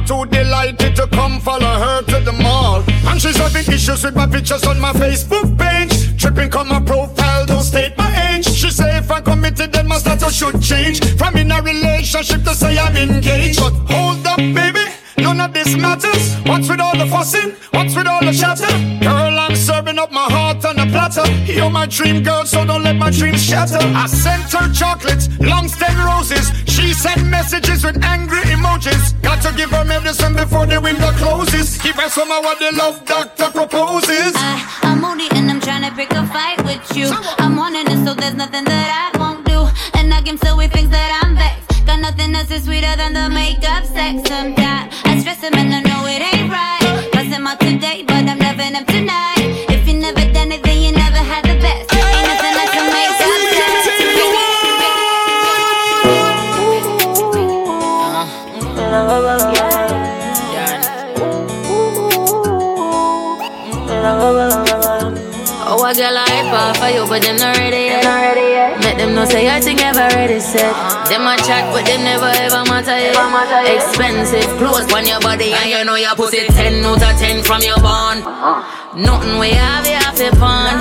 too 0.06 0.24
delighted 0.26 0.94
to 0.94 1.06
come 1.08 1.40
follow 1.40 1.74
her 1.84 2.02
to 2.02 2.20
the 2.20 2.32
mall. 2.32 2.82
And 3.08 3.20
she's 3.20 3.36
having 3.36 3.66
issues 3.66 4.04
with 4.04 4.14
my 4.14 4.26
pictures 4.26 4.64
on 4.64 4.78
my 4.80 4.92
Facebook 4.92 5.58
page. 5.58 6.20
Tripping 6.20 6.54
on 6.54 6.68
my 6.68 6.80
profile, 6.80 7.44
don't 7.44 7.62
state 7.62 7.96
my 7.98 8.10
age. 8.30 8.46
She 8.46 8.70
say 8.70 8.98
if 8.98 9.10
I'm 9.10 9.24
committed, 9.24 9.72
then 9.72 9.88
my 9.88 9.98
status 9.98 10.34
should 10.34 10.62
change 10.62 11.04
from 11.16 11.36
in 11.36 11.50
a 11.50 11.60
relationship 11.60 12.44
to 12.44 12.54
say 12.54 12.78
I'm 12.78 12.96
engaged. 12.96 13.58
But 13.58 13.72
hold 13.90 14.26
up, 14.26 14.38
baby. 14.38 14.95
None 15.26 15.40
of 15.40 15.52
this 15.52 15.76
matters. 15.76 16.36
What's 16.46 16.68
with 16.68 16.78
all 16.78 16.96
the 16.96 17.06
fussing? 17.06 17.50
What's 17.72 17.96
with 17.96 18.06
all 18.06 18.20
the 18.20 18.32
chatter? 18.32 18.70
Girl, 19.02 19.36
I'm 19.44 19.56
serving 19.56 19.98
up 19.98 20.12
my 20.12 20.28
heart 20.36 20.64
on 20.64 20.78
a 20.78 20.86
platter. 20.86 21.26
You're 21.50 21.68
my 21.68 21.86
dream 21.86 22.22
girl, 22.22 22.44
so 22.44 22.64
don't 22.64 22.84
let 22.84 22.94
my 22.94 23.10
dreams 23.10 23.42
shatter. 23.42 23.82
I 23.82 24.06
sent 24.06 24.52
her 24.52 24.72
chocolates, 24.72 25.28
long 25.40 25.66
stem 25.66 25.98
roses. 26.06 26.52
She 26.66 26.94
sent 26.94 27.26
messages 27.26 27.82
with 27.82 27.98
angry 28.04 28.42
emojis. 28.54 29.20
Got 29.22 29.42
to 29.42 29.52
give 29.56 29.70
her 29.70 29.84
medicine 29.84 30.34
before 30.36 30.64
the 30.64 30.80
window 30.80 31.10
closes. 31.18 31.76
Give 31.82 31.96
her 31.96 32.08
some 32.08 32.30
of 32.30 32.44
what 32.44 32.60
the 32.60 32.70
love 32.78 33.04
doctor 33.04 33.50
proposes. 33.50 34.32
I'm 34.86 35.00
moody 35.00 35.26
and 35.32 35.50
I'm 35.50 35.60
trying 35.60 35.82
to 35.90 35.92
pick 35.96 36.12
a 36.12 36.24
fight 36.28 36.64
with 36.64 36.96
you. 36.96 37.10
I'm 37.38 37.56
wanting 37.56 37.88
it, 37.88 38.06
so 38.06 38.14
there's 38.14 38.36
nothing 38.36 38.62
that 38.62 39.10
I 39.12 39.18
won't 39.18 39.44
do. 39.44 39.66
And 39.98 40.14
I 40.14 40.22
can 40.22 40.38
tell 40.38 40.56
with 40.56 40.72
things 40.72 40.90
that 40.90 41.20
I'm 41.20 41.25
vexed. 41.96 42.18
Nothing 42.18 42.34
else 42.34 42.50
is 42.50 42.64
sweeter 42.64 42.96
than 42.96 43.12
the 43.12 43.28
makeup 43.28 43.84
sex. 43.84 44.28
Sometimes 44.28 44.94
I 45.04 45.18
stress 45.20 45.40
him 45.40 45.54
and 45.54 45.74
I 45.74 45.80
know 45.80 46.06
it 46.06 46.22
ain't 46.22 46.50
right. 46.50 47.10
Cause 47.12 47.26
him 47.26 47.46
out 47.46 47.60
today, 47.60 48.02
but 48.06 48.24
I'm 48.28 48.38
loving 48.38 48.74
him 48.74 48.84
tonight. 48.86 49.66
If 49.68 49.86
you 49.88 49.98
never 49.98 50.32
done 50.32 50.52
it, 50.52 50.62
then 50.62 50.80
you 50.82 50.92
never 50.92 51.18
had 51.18 51.44
the 51.44 51.58
best. 51.60 51.92
Ain't 51.94 52.26
nothing 52.26 52.54
like 52.54 52.72
some 52.74 52.86
makeup 52.86 53.16
sex. 53.18 53.72
Oh, 65.68 65.82
I 65.82 65.94
got 65.94 66.12
like 66.14 66.28
hype 66.28 66.76
for 66.76 66.88
you, 66.88 67.06
but 67.08 67.22
them 67.22 67.36
not 67.36 67.56
ready 67.56 67.85
know 69.16 69.24
say 69.24 69.48
I 69.48 69.60
think 69.60 69.80
ever 69.80 70.06
ready 70.14 70.38
set. 70.40 70.76
Them 71.08 71.24
a 71.24 71.34
chat, 71.40 71.64
but 71.72 71.88
them 71.88 72.04
never 72.04 72.28
ever 72.28 72.62
matter 72.68 73.00
yet. 73.00 73.16
Expensive 73.74 74.46
clothes 74.60 74.92
on 74.92 75.06
your 75.08 75.20
body, 75.20 75.56
and 75.56 75.70
you 75.72 75.82
know 75.84 75.96
your 75.96 76.14
pussy 76.14 76.44
10 76.44 76.84
out 76.84 77.02
of 77.02 77.18
10 77.18 77.42
from 77.42 77.62
your 77.62 77.80
bond. 77.80 78.20
Nothing 78.94 79.38
we 79.40 79.50
have, 79.56 79.86
you 79.88 79.96
have 79.96 80.14
to 80.20 80.28
pawn. 80.36 80.76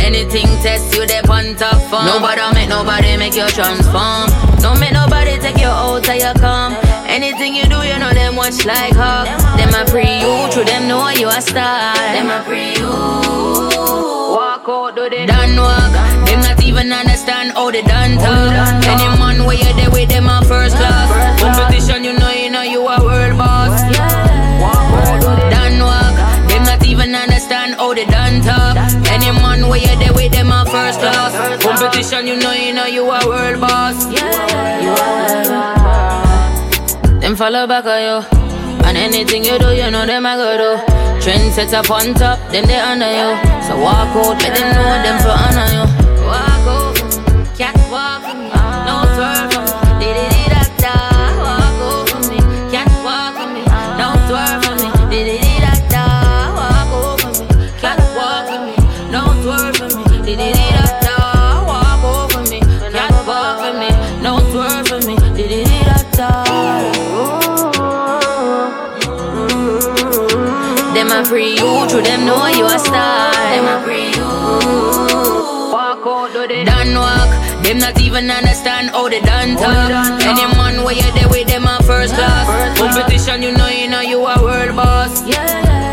Anything 0.00 0.48
test 0.64 0.96
you, 0.96 1.06
they 1.06 1.20
on 1.28 1.54
top 1.56 1.76
form. 1.92 2.06
Nobody 2.08 2.42
make 2.56 2.68
nobody 2.68 3.16
make 3.16 3.36
you 3.36 3.46
transform. 3.48 4.32
Don't 4.64 4.80
make 4.80 4.92
nobody 4.92 5.38
take 5.38 5.60
you 5.60 5.68
out 5.68 6.02
till 6.02 6.16
you 6.16 6.32
come. 6.40 6.72
Anything 7.06 7.54
you 7.54 7.64
do, 7.64 7.84
you 7.84 7.98
know 8.00 8.12
them 8.12 8.34
watch 8.34 8.64
like 8.64 8.96
hawk. 8.96 9.28
Them 9.60 9.76
a 9.76 9.84
pre 9.84 10.08
you, 10.24 10.50
true 10.50 10.64
them 10.64 10.88
know 10.88 11.08
you 11.10 11.28
a 11.28 11.40
star. 11.40 11.94
Them 12.16 12.30
a 12.32 12.42
pre 12.48 12.80
you. 12.80 14.41
Walk 14.64 14.94
out, 14.94 14.94
do 14.94 15.10
they 15.10 15.26
done 15.26 15.56
walk. 15.56 15.92
Them 16.26 16.40
not 16.40 16.62
even 16.62 16.92
understand 16.92 17.50
how 17.52 17.72
they 17.72 17.82
done 17.82 18.14
talk. 18.14 18.86
Any 18.86 19.18
man 19.18 19.44
where 19.44 19.56
you 19.56 19.72
there 19.74 19.90
with 19.90 20.08
them 20.08 20.28
a 20.28 20.40
first 20.44 20.76
class. 20.76 21.10
Competition, 21.40 22.04
you 22.04 22.12
know, 22.12 22.30
you 22.30 22.48
know 22.48 22.62
you 22.62 22.86
a 22.86 23.02
world 23.02 23.36
boss. 23.38 23.80
Done 25.50 25.78
walk. 25.82 26.14
Them 26.48 26.62
not 26.62 26.86
even 26.86 27.12
understand 27.12 27.74
how 27.74 27.92
they 27.94 28.04
done 28.04 28.40
talk. 28.42 28.76
Any 29.10 29.32
man 29.32 29.68
where 29.68 29.80
you 29.80 29.98
there 29.98 30.12
with 30.14 30.30
them 30.30 30.52
a 30.52 30.64
first 30.64 31.00
class. 31.00 31.62
Competition, 31.62 32.28
you 32.28 32.36
know, 32.36 32.52
you 32.52 32.72
know 32.72 32.86
you 32.86 33.10
a 33.10 33.26
world 33.26 33.60
boss. 33.60 34.04
Them 37.20 37.34
follow 37.34 37.66
back 37.66 37.84
on 37.86 38.00
you. 38.00 38.42
And 38.84 38.96
anything 38.96 39.44
you 39.44 39.58
do, 39.58 39.74
you 39.74 39.90
know 39.90 40.06
them 40.06 40.26
I 40.26 40.36
go 40.36 40.56
do. 40.56 40.70
Trend 41.22 41.52
set 41.52 41.72
up 41.74 41.90
on 41.90 42.14
top, 42.14 42.38
then 42.50 42.66
they 42.66 42.80
under 42.80 43.10
you. 43.10 43.30
So 43.66 43.78
walk 43.78 44.14
out, 44.16 44.42
let 44.42 44.54
them 44.56 44.68
know 44.74 45.02
them 45.04 45.16
for 45.22 45.34
honor 45.44 45.68
you. 45.74 45.84
Walk 46.26 46.66
out, 46.66 46.96
cat 47.56 47.76
walk 47.90 48.22
for 48.26 48.36
me, 48.36 48.48
no 48.86 48.96
da. 49.16 49.52
Walk 58.14 58.46
for 58.46 58.60
me, 58.64 58.74
no 59.10 59.22
twerk 59.42 59.76
for 59.76 60.10
me. 60.10 60.24
Did 60.24 60.38
it 60.38 60.81
true 71.92 72.02
them 72.02 72.24
know 72.24 72.46
you 72.48 72.64
a 72.64 72.78
star. 72.78 73.32
Them 73.52 73.68
a 73.68 73.76
you. 74.16 74.28
Walk 75.72 76.04
out, 76.08 76.32
do 76.32 76.48
they 76.48 76.64
done 76.64 76.94
walk? 76.96 77.30
Them 77.62 77.78
not 77.78 78.00
even 78.00 78.30
understand 78.30 78.90
how 78.90 79.08
they 79.08 79.20
done 79.20 79.56
talk. 79.56 79.92
Any 80.24 80.46
man 80.56 80.84
where 80.84 80.96
you 80.96 81.10
there 81.12 81.28
with 81.28 81.48
them 81.48 81.64
a 81.64 81.76
first 81.84 82.14
class. 82.14 82.48
Competition, 82.78 83.42
you 83.42 83.52
know, 83.52 83.68
you 83.68 83.88
know 83.88 84.00
you 84.00 84.18
a 84.24 84.34
world 84.40 84.74
boss. 84.74 85.20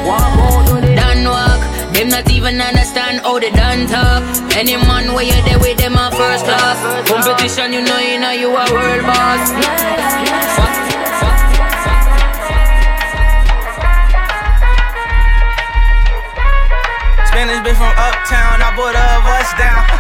Walk 0.08 0.24
out, 0.24 0.68
do 0.68 0.82
they 0.82 0.95
done 0.95 1.24
walk? 1.26 1.62
Them 1.93 2.08
not 2.10 2.32
even 2.32 2.62
understand 2.62 3.20
how 3.22 3.39
they 3.39 3.52
done 3.52 3.88
talk. 3.88 4.24
Any 4.56 4.78
man 4.78 5.14
where 5.14 5.28
you 5.28 5.39
there 5.43 5.60
with 5.60 5.78
them 5.78 5.95
a 5.95 6.12
first 6.12 6.45
class. 6.45 6.80
Competition, 7.10 7.74
you 7.74 7.82
know, 7.82 8.00
you 8.00 8.20
know 8.20 8.32
you 8.32 8.50
a 8.56 8.66
world 8.72 9.04
boss. 9.04 9.52
Fuck. 10.56 10.89
Bitch 17.70 17.78
from 17.78 17.86
uptown, 17.86 18.63
I 18.63 18.74
bought 18.76 18.95
a 18.97 19.22
bus 19.22 19.53
down. 19.53 19.99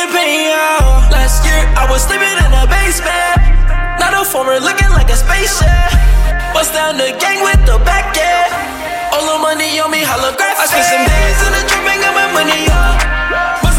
Your 0.00 0.08
campaign. 0.08 0.48
Last 1.12 1.44
year 1.44 1.60
I 1.76 1.84
was 1.90 2.00
sleeping 2.00 2.24
in 2.24 2.52
a 2.56 2.64
basement. 2.64 3.36
Not 4.00 4.16
a 4.16 4.24
former 4.24 4.56
looking 4.56 4.88
like 4.96 5.10
a 5.10 5.16
spaceship. 5.16 5.68
Bust 6.54 6.72
down 6.72 6.96
the 6.96 7.12
gang 7.20 7.44
with 7.44 7.60
the 7.68 7.76
back, 7.84 8.16
yeah. 8.16 9.12
All 9.12 9.28
the 9.28 9.38
money 9.42 9.78
on 9.78 9.90
me, 9.90 10.00
holographic. 10.00 10.56
I 10.56 10.66
spent 10.72 10.88
some 10.88 11.04
days 11.04 11.40
in 11.44 11.52
the 11.52 11.62
trap 11.68 11.84
and 11.84 12.00
got 12.00 12.14
my 12.16 12.32
money 12.32 12.64
up. 12.72 13.69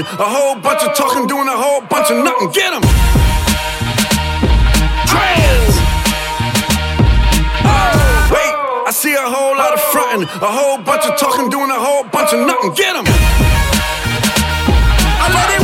Lot 0.00 0.20
a 0.20 0.24
whole 0.24 0.54
bunch 0.56 0.82
of 0.82 0.94
talking, 0.94 1.26
doing 1.26 1.48
a 1.48 1.56
whole 1.56 1.80
bunch 1.82 2.10
of 2.10 2.24
nothing. 2.24 2.50
Get 2.50 2.72
'em. 2.72 2.82
Oh, 7.64 8.30
wait, 8.32 8.54
I 8.86 8.90
see 8.92 9.14
a 9.14 9.20
whole 9.20 9.56
lot 9.56 9.72
of 9.74 9.80
frontin', 9.92 10.22
a 10.22 10.46
whole 10.46 10.78
bunch 10.78 11.04
of 11.06 11.18
talking, 11.18 11.50
doing 11.50 11.70
a 11.70 11.74
whole 11.74 12.04
bunch 12.04 12.32
of 12.32 12.46
nothing. 12.46 12.72
Get 12.74 12.96
'em. 12.96 13.04
I 15.20 15.28
let 15.34 15.50
it. 15.50 15.60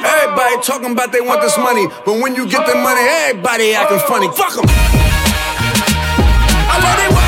Everybody 0.00 0.56
talking 0.62 0.92
about 0.92 1.12
they 1.12 1.20
want 1.20 1.42
this 1.42 1.58
money, 1.58 1.86
but 2.04 2.20
when 2.20 2.34
you 2.34 2.46
get 2.46 2.66
the 2.66 2.74
money, 2.74 3.00
everybody 3.00 3.74
acting 3.74 4.00
funny. 4.00 4.28
Fuck 4.28 4.56
'em. 4.58 4.64
I 6.70 6.78
let 6.80 7.12
it 7.22 7.27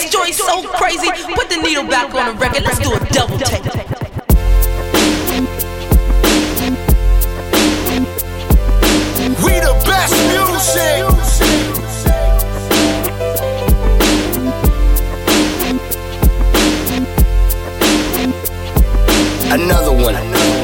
This 0.00 0.10
joint's 0.10 0.38
so 0.38 0.62
crazy. 0.62 1.10
Put 1.34 1.50
the 1.50 1.60
needle 1.62 1.84
back 1.84 2.14
on 2.14 2.34
the 2.34 2.40
record. 2.40 2.62
Let's 2.62 2.78
do 2.78 2.90
a 2.90 2.98
double 3.12 3.36
take. 3.36 3.62
We 9.44 9.60
the 9.60 9.74
best 9.84 10.14
music. 10.30 11.04
Another 19.52 19.92
one. 19.92 20.59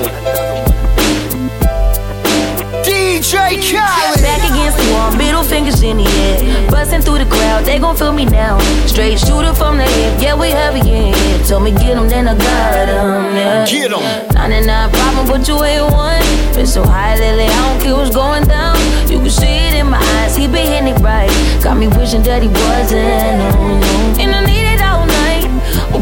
DJ 3.17 3.57
Khaled. 3.65 4.21
Back 4.21 4.45
against 4.45 4.77
the 4.77 4.93
wall, 4.93 5.11
middle 5.17 5.43
fingers 5.43 5.83
in 5.83 5.97
the 5.97 6.05
air. 6.05 6.71
Busting 6.71 7.01
through 7.01 7.19
the 7.19 7.25
crowd, 7.25 7.65
they 7.65 7.79
gon' 7.79 7.97
feel 7.97 8.13
me 8.13 8.27
now. 8.27 8.59
Straight 8.87 9.19
shooter 9.19 9.55
from 9.55 9.79
the 9.79 9.85
hip, 9.85 10.21
yeah, 10.21 10.35
we 10.35 10.51
heavy 10.51 10.81
in. 10.81 11.15
Told 11.49 11.63
me 11.63 11.71
get 11.71 11.97
'em, 11.97 12.09
then 12.11 12.29
I 12.29 12.35
got 12.35 12.89
'em, 12.89 13.35
yeah. 13.35 13.65
Get 13.65 13.91
'em. 13.91 14.03
99 14.35 14.91
problem, 14.91 15.27
but 15.29 15.49
you 15.49 15.65
ain't 15.65 15.91
one. 15.93 16.23
Been 16.55 16.67
so 16.67 16.85
high 16.85 17.17
lately, 17.17 17.47
I 17.47 17.57
don't 17.69 17.81
care 17.81 17.97
what's 17.97 18.15
going 18.15 18.45
down. 18.45 18.77
You 19.09 19.19
can 19.19 19.31
see 19.31 19.57
it 19.67 19.75
in 19.81 19.89
my 19.89 20.03
eyes, 20.19 20.37
he 20.37 20.47
been 20.47 20.67
hitting 20.67 20.89
it 20.89 21.01
right. 21.01 21.33
Got 21.63 21.79
me 21.79 21.89
wishing 21.89 22.23
that 22.25 22.43
he 22.43 22.49
wasn't, 22.49 23.39
no. 23.41 24.21
And 24.21 24.35
I 24.35 24.45
need 24.45 24.67
it 24.75 24.83
all 24.83 25.07
night. 25.07 25.49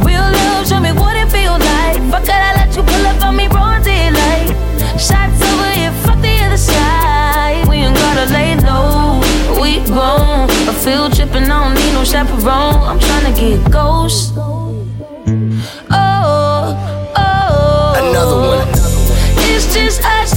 Real 0.04 0.28
love, 0.38 0.66
show 0.66 0.80
me 0.80 0.90
what 0.90 1.14
it 1.16 1.30
feel 1.30 1.56
like. 1.70 1.96
Fuck 2.10 2.28
I 2.28 2.54
let 2.58 2.74
you 2.74 2.82
pull 2.82 3.06
up 3.06 3.22
on 3.22 3.36
me, 3.36 3.46
broad 3.46 3.84
daylight. 3.84 4.50
Shots 4.98 5.43
Gotta 8.24 8.36
lay 8.36 8.56
low, 8.56 9.20
we 9.60 9.84
grown. 9.84 10.48
A 10.66 10.72
field 10.72 11.14
trip 11.14 11.34
and 11.34 11.52
I 11.52 11.62
don't 11.62 11.74
need 11.74 11.92
no 11.92 12.04
chaperone. 12.04 12.80
I'm 12.88 12.98
tryna 12.98 13.36
get 13.36 13.70
ghost. 13.70 14.32
Oh, 14.36 14.88
oh. 17.16 17.94
Another 18.00 18.36
one. 18.56 18.68
It's 19.52 19.74
just 19.74 20.02
us 20.06 20.33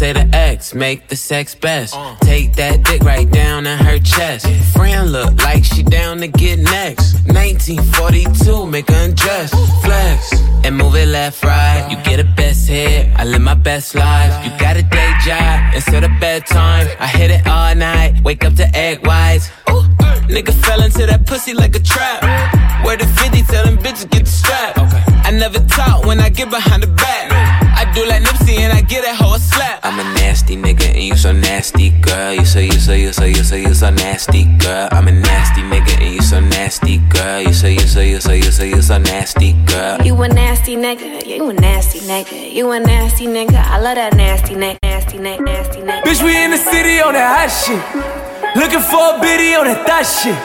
say 0.00 0.14
the 0.14 0.26
X 0.34 0.74
make 0.74 1.08
the 1.08 1.14
sex 1.14 1.54
best. 1.54 1.94
Take 2.22 2.54
that 2.54 2.82
dick 2.84 3.02
right 3.02 3.30
down 3.30 3.66
in 3.66 3.76
her 3.76 3.98
chest. 3.98 4.46
Friend 4.72 5.12
look 5.12 5.36
like 5.44 5.62
she 5.62 5.82
down 5.82 6.20
to 6.20 6.28
get 6.28 6.58
next. 6.58 7.12
1942, 7.28 8.64
make 8.64 8.88
her 8.88 9.04
undress. 9.04 9.50
Flex 9.84 10.32
and 10.64 10.74
move 10.74 10.94
it 10.94 11.08
left, 11.08 11.44
right. 11.44 11.86
You 11.90 11.98
get 12.02 12.18
a 12.18 12.24
best 12.24 12.66
hit. 12.66 13.10
I 13.14 13.24
live 13.24 13.42
my 13.42 13.52
best 13.52 13.94
life. 13.94 14.32
You 14.42 14.50
got 14.58 14.78
a 14.78 14.82
day 14.82 15.12
job 15.22 15.74
instead 15.74 16.02
of 16.02 16.12
bedtime. 16.18 16.88
I 16.98 17.06
hit 17.06 17.30
it 17.30 17.46
all 17.46 17.74
night. 17.74 18.24
Wake 18.24 18.42
up 18.42 18.54
to 18.54 18.66
egg 18.74 19.06
whites. 19.06 19.50
Ooh, 19.68 19.84
nigga 20.34 20.54
fell 20.64 20.82
into 20.82 21.04
that 21.04 21.26
pussy 21.26 21.52
like 21.52 21.76
a 21.76 21.82
trap. 21.92 22.22
Where 22.86 22.96
the 22.96 23.04
50 23.04 23.42
tell 23.42 23.66
them 23.66 23.76
bitches 23.76 24.08
get 24.08 24.24
the 24.24 24.30
strap. 24.30 24.78
I 25.26 25.30
never 25.30 25.58
talk 25.58 26.06
when 26.06 26.20
I 26.20 26.30
get 26.30 26.48
behind 26.48 26.84
the 26.84 26.86
back. 26.86 27.50
I 27.90 27.92
do 27.92 28.06
like 28.06 28.22
Nipsey 28.22 28.58
and 28.58 28.72
I 28.72 28.82
get 28.82 29.02
that 29.02 29.16
hoe 29.16 29.34
a 29.34 29.38
slap. 29.40 29.80
I'm 29.82 29.98
a 29.98 30.04
nasty 30.14 30.54
nigga 30.54 30.94
and 30.94 31.02
you 31.02 31.16
so 31.16 31.32
nasty, 31.32 31.90
girl. 31.90 32.32
You 32.32 32.44
say 32.44 32.66
you 32.66 32.78
say 32.78 33.00
you 33.02 33.12
say 33.12 33.30
you 33.30 33.42
say 33.42 33.62
you 33.62 33.74
so 33.74 33.90
nasty, 33.90 34.44
girl. 34.62 34.86
I'm 34.92 35.08
a 35.08 35.10
nasty 35.10 35.62
nigga 35.62 35.98
and 35.98 36.14
you 36.14 36.22
so 36.22 36.38
nasty, 36.38 36.98
girl. 37.10 37.42
You 37.42 37.52
say 37.52 37.72
you 37.72 37.80
say 37.80 38.08
you 38.08 38.20
say 38.20 38.36
you 38.36 38.52
say 38.52 38.68
you 38.68 38.80
so 38.80 38.98
nasty, 38.98 39.54
girl. 39.66 40.00
You 40.06 40.14
a 40.22 40.28
nasty 40.28 40.76
nigga, 40.76 41.26
you 41.26 41.50
a 41.50 41.52
nasty 41.52 41.98
nigga, 42.06 42.54
you 42.54 42.70
a 42.70 42.78
nasty 42.78 43.26
nigga. 43.26 43.58
I 43.58 43.80
love 43.80 43.96
that 43.96 44.14
nasty 44.14 44.54
nigga, 44.54 44.78
nasty 44.84 45.18
nigga, 45.18 45.44
nasty 45.44 45.80
nigga. 45.80 46.02
Bitch, 46.04 46.22
we 46.22 46.44
in 46.44 46.52
the 46.52 46.58
city 46.58 47.00
on 47.00 47.14
that 47.14 47.26
hot 47.26 47.50
shit. 47.50 48.54
Looking 48.54 48.86
for 48.86 49.16
a 49.16 49.20
biddy 49.20 49.56
on 49.56 49.66
that 49.66 49.82
thot 49.82 50.06
shit. 50.06 50.38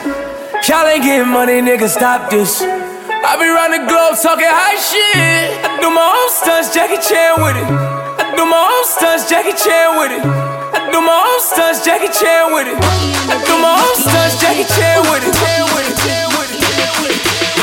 Y'all 0.68 0.84
ain't 0.88 1.04
getting 1.04 1.28
money, 1.28 1.62
nigga, 1.62 1.88
stop 1.88 2.28
this. 2.28 2.85
I 3.26 3.34
be 3.34 3.50
round 3.50 3.74
the 3.74 3.82
globe 3.90 4.14
talking 4.22 4.46
high 4.46 4.78
shit. 4.78 5.58
I 5.66 5.82
do 5.82 5.90
my 5.90 5.98
own 5.98 6.30
stunts, 6.30 6.70
Jackie 6.70 7.02
Chan 7.02 7.42
with 7.42 7.58
it. 7.58 7.66
I 7.66 8.30
do 8.38 8.46
my 8.46 8.54
own 8.54 8.86
stunts, 8.86 9.26
Jackie 9.26 9.50
Chan 9.50 9.98
with 9.98 10.14
it. 10.14 10.22
I 10.22 10.86
do 10.94 11.02
my 11.02 11.10
own 11.10 11.42
stunts, 11.42 11.82
Jackie 11.82 12.06
Chan 12.06 12.54
with 12.54 12.70
it. 12.70 12.78
I 12.78 13.42
do 13.42 13.58
my 13.58 13.74
own 13.74 13.96
stunts, 13.98 14.38
Jackie 14.38 14.62
Chan 14.78 15.02
with 15.10 15.26
it. 15.26 15.34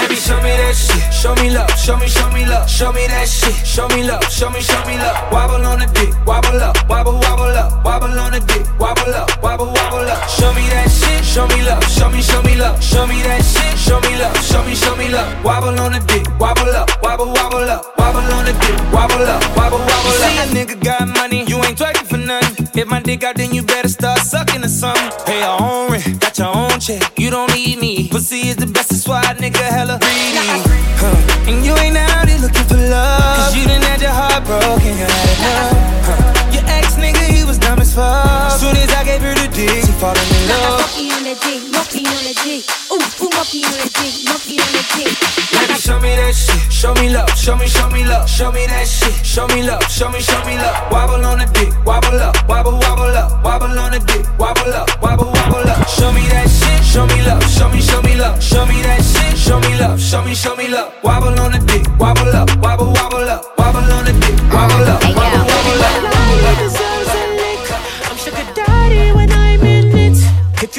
Baby, 0.04 0.20
show 0.20 0.36
me 0.44 0.52
that 0.52 0.76
shit. 0.76 0.93
Show 1.24 1.34
me 1.36 1.52
love. 1.52 1.72
Show 1.80 1.96
me, 1.96 2.08
show 2.10 2.30
me 2.32 2.44
love. 2.44 2.70
Show 2.70 2.92
me 2.92 3.08
that 3.08 3.30
shit. 3.30 3.56
Show 3.66 3.88
me 3.96 4.04
love. 4.04 4.28
Show 4.28 4.50
me, 4.50 4.60
show 4.60 4.84
me 4.84 5.00
love. 5.00 5.16
Wobble 5.32 5.64
on 5.64 5.80
the 5.80 5.88
dick. 5.96 6.12
Wobble 6.28 6.60
up. 6.60 6.76
Wobble, 6.90 7.16
wobble 7.16 7.56
up. 7.56 7.80
Wobble 7.86 8.12
on 8.20 8.34
the 8.36 8.42
dick. 8.44 8.68
Wobble 8.76 9.16
up. 9.16 9.32
Wobble, 9.42 9.72
wobble 9.72 10.04
up. 10.04 10.28
Show 10.28 10.52
me 10.52 10.68
that 10.68 10.92
shit. 10.92 11.24
Show 11.24 11.48
me 11.48 11.64
love. 11.64 11.80
Show 11.88 12.12
me, 12.12 12.22
show 12.22 12.44
me 12.44 12.60
love. 12.60 12.84
Show 12.84 13.08
me 13.08 13.24
that 13.24 13.40
shit. 13.40 13.72
Show 13.80 14.04
me 14.04 14.20
love. 14.20 14.36
Show 14.44 14.68
me, 14.68 14.76
show 14.76 14.98
me 15.00 15.08
love. 15.08 15.32
Wobble 15.46 15.80
on 15.80 15.96
the 15.96 16.04
dick. 16.12 16.28
Wobble 16.44 16.76
up. 16.76 16.92
Wobble, 17.02 17.32
wobble 17.32 17.72
up. 17.72 17.96
Wobble 17.96 18.28
on 18.36 18.44
the 18.44 18.52
dick. 18.60 18.76
Wobble 18.92 19.24
up. 19.24 19.40
Wobble, 19.56 19.80
wobble 19.80 20.20
up. 20.28 20.28
See 20.28 20.44
a 20.44 20.46
nigga 20.52 20.76
got 20.84 21.08
money, 21.08 21.48
you 21.48 21.56
ain't 21.64 21.80
twerking 21.80 22.04
for 22.04 22.20
nothing. 22.20 22.68
If 22.76 22.88
my 22.90 23.00
dick 23.00 23.24
out, 23.24 23.38
then 23.38 23.56
you 23.56 23.64
better 23.64 23.88
start 23.88 24.20
sucking 24.20 24.62
or 24.62 24.68
something. 24.68 25.08
Pay 25.24 25.40
your 25.40 25.56
own 25.56 25.88
rent, 25.90 26.20
got 26.20 26.38
your 26.38 26.52
own 26.52 26.82
check. 26.82 27.18
You 27.18 27.30
don't 27.30 27.48
need 27.56 27.80
me. 27.80 28.10
Pussy 28.10 28.50
is 28.52 28.58
the 28.58 28.68
best, 28.68 28.90
that's 28.90 29.08
why 29.08 29.24
nigga 29.40 29.64
hella 29.64 30.00
greedy. 30.00 30.93
Huh. 31.04 31.52
And 31.52 31.66
you 31.66 31.76
ain't 31.84 31.98
out 31.98 32.30
here 32.30 32.40
looking 32.40 32.64
for 32.64 32.80
love. 32.80 33.36
Cause 33.36 33.56
you 33.58 33.68
done 33.68 33.82
had 33.82 34.00
your 34.00 34.16
heart 34.16 34.46
broken, 34.48 34.96
you 34.96 35.04
had 35.04 35.30
enough. 35.36 35.76
Huh. 36.08 36.54
Your 36.56 36.64
ex 36.72 36.96
nigga, 36.96 37.28
he 37.28 37.44
was 37.44 37.58
dumb 37.58 37.80
as 37.80 37.94
fuck. 37.94 38.58
Soon 38.58 38.78
as 38.78 38.90
I 38.96 39.04
gave 39.04 39.22
her 39.22 39.36
the 39.36 39.52
dick, 39.52 39.84
she 39.84 39.92
falling 40.00 40.24
in 40.24 40.48
love. 40.48 41.13
Monkey 41.34 42.06
on 42.06 42.22
the 42.30 42.34
dick, 42.46 42.62
on. 42.94 43.02
Ooh, 43.02 43.26
ooh, 43.26 43.30
monkey 43.34 43.66
on 43.66 43.74
the 43.74 43.90
dick, 43.90 44.22
monkey 44.30 44.62
on 44.62 44.70
the 44.70 44.86
dick. 44.94 45.18
Baby, 45.50 45.82
show 45.82 45.98
me 45.98 46.14
that 46.14 46.30
shit. 46.30 46.62
Show 46.72 46.94
me 46.94 47.10
love. 47.10 47.28
Show 47.34 47.58
me, 47.58 47.66
show 47.66 47.90
me 47.90 48.06
love. 48.06 48.30
Show 48.30 48.52
me 48.52 48.68
that 48.68 48.86
shit. 48.86 49.26
Show 49.26 49.48
me 49.48 49.64
love. 49.66 49.82
Show 49.90 50.14
me, 50.14 50.22
show 50.22 50.38
me 50.46 50.62
love. 50.62 50.92
Wobble 50.92 51.26
on 51.26 51.40
the 51.40 51.50
dick. 51.58 51.74
Wobble 51.86 52.22
up. 52.22 52.38
Wobble, 52.48 52.78
wobble 52.78 53.18
up. 53.18 53.44
Wobble 53.44 53.66
on 53.66 53.98
the 53.98 54.00
dick. 54.06 54.30
Wobble 54.38 54.78
up. 54.78 54.86
Wobble, 55.02 55.26
wobble 55.26 55.66
up. 55.66 55.88
Show 55.90 56.14
me 56.14 56.22
that 56.30 56.46
shit. 56.46 56.86
Show 56.86 57.08
me 57.10 57.26
love. 57.26 57.42
Show 57.50 57.68
me, 57.70 57.82
show 57.82 58.02
me 58.04 58.14
love. 58.14 58.38
Show 58.38 58.66
me 58.68 58.84
that 58.86 59.02
shit. 59.02 59.34
Show 59.36 59.60
me 59.60 59.74
love. 59.80 60.00
Show 60.00 60.22
me, 60.22 60.36
show 60.36 60.56
me 60.56 60.68
love. 60.68 60.94
Wobble 61.02 61.34
on 61.42 61.50
the 61.50 61.60
dick. 61.66 61.82
Wobble 61.98 62.30
up. 62.30 62.46
Wobble, 62.62 62.94
wobble 62.94 63.26
up. 63.26 63.58
Wobble 63.58 63.90
on 63.90 64.06
the 64.06 64.14
dick. 64.22 64.38
Wobble 64.54 64.86
up. 64.86 65.02
Wobble 65.18 65.33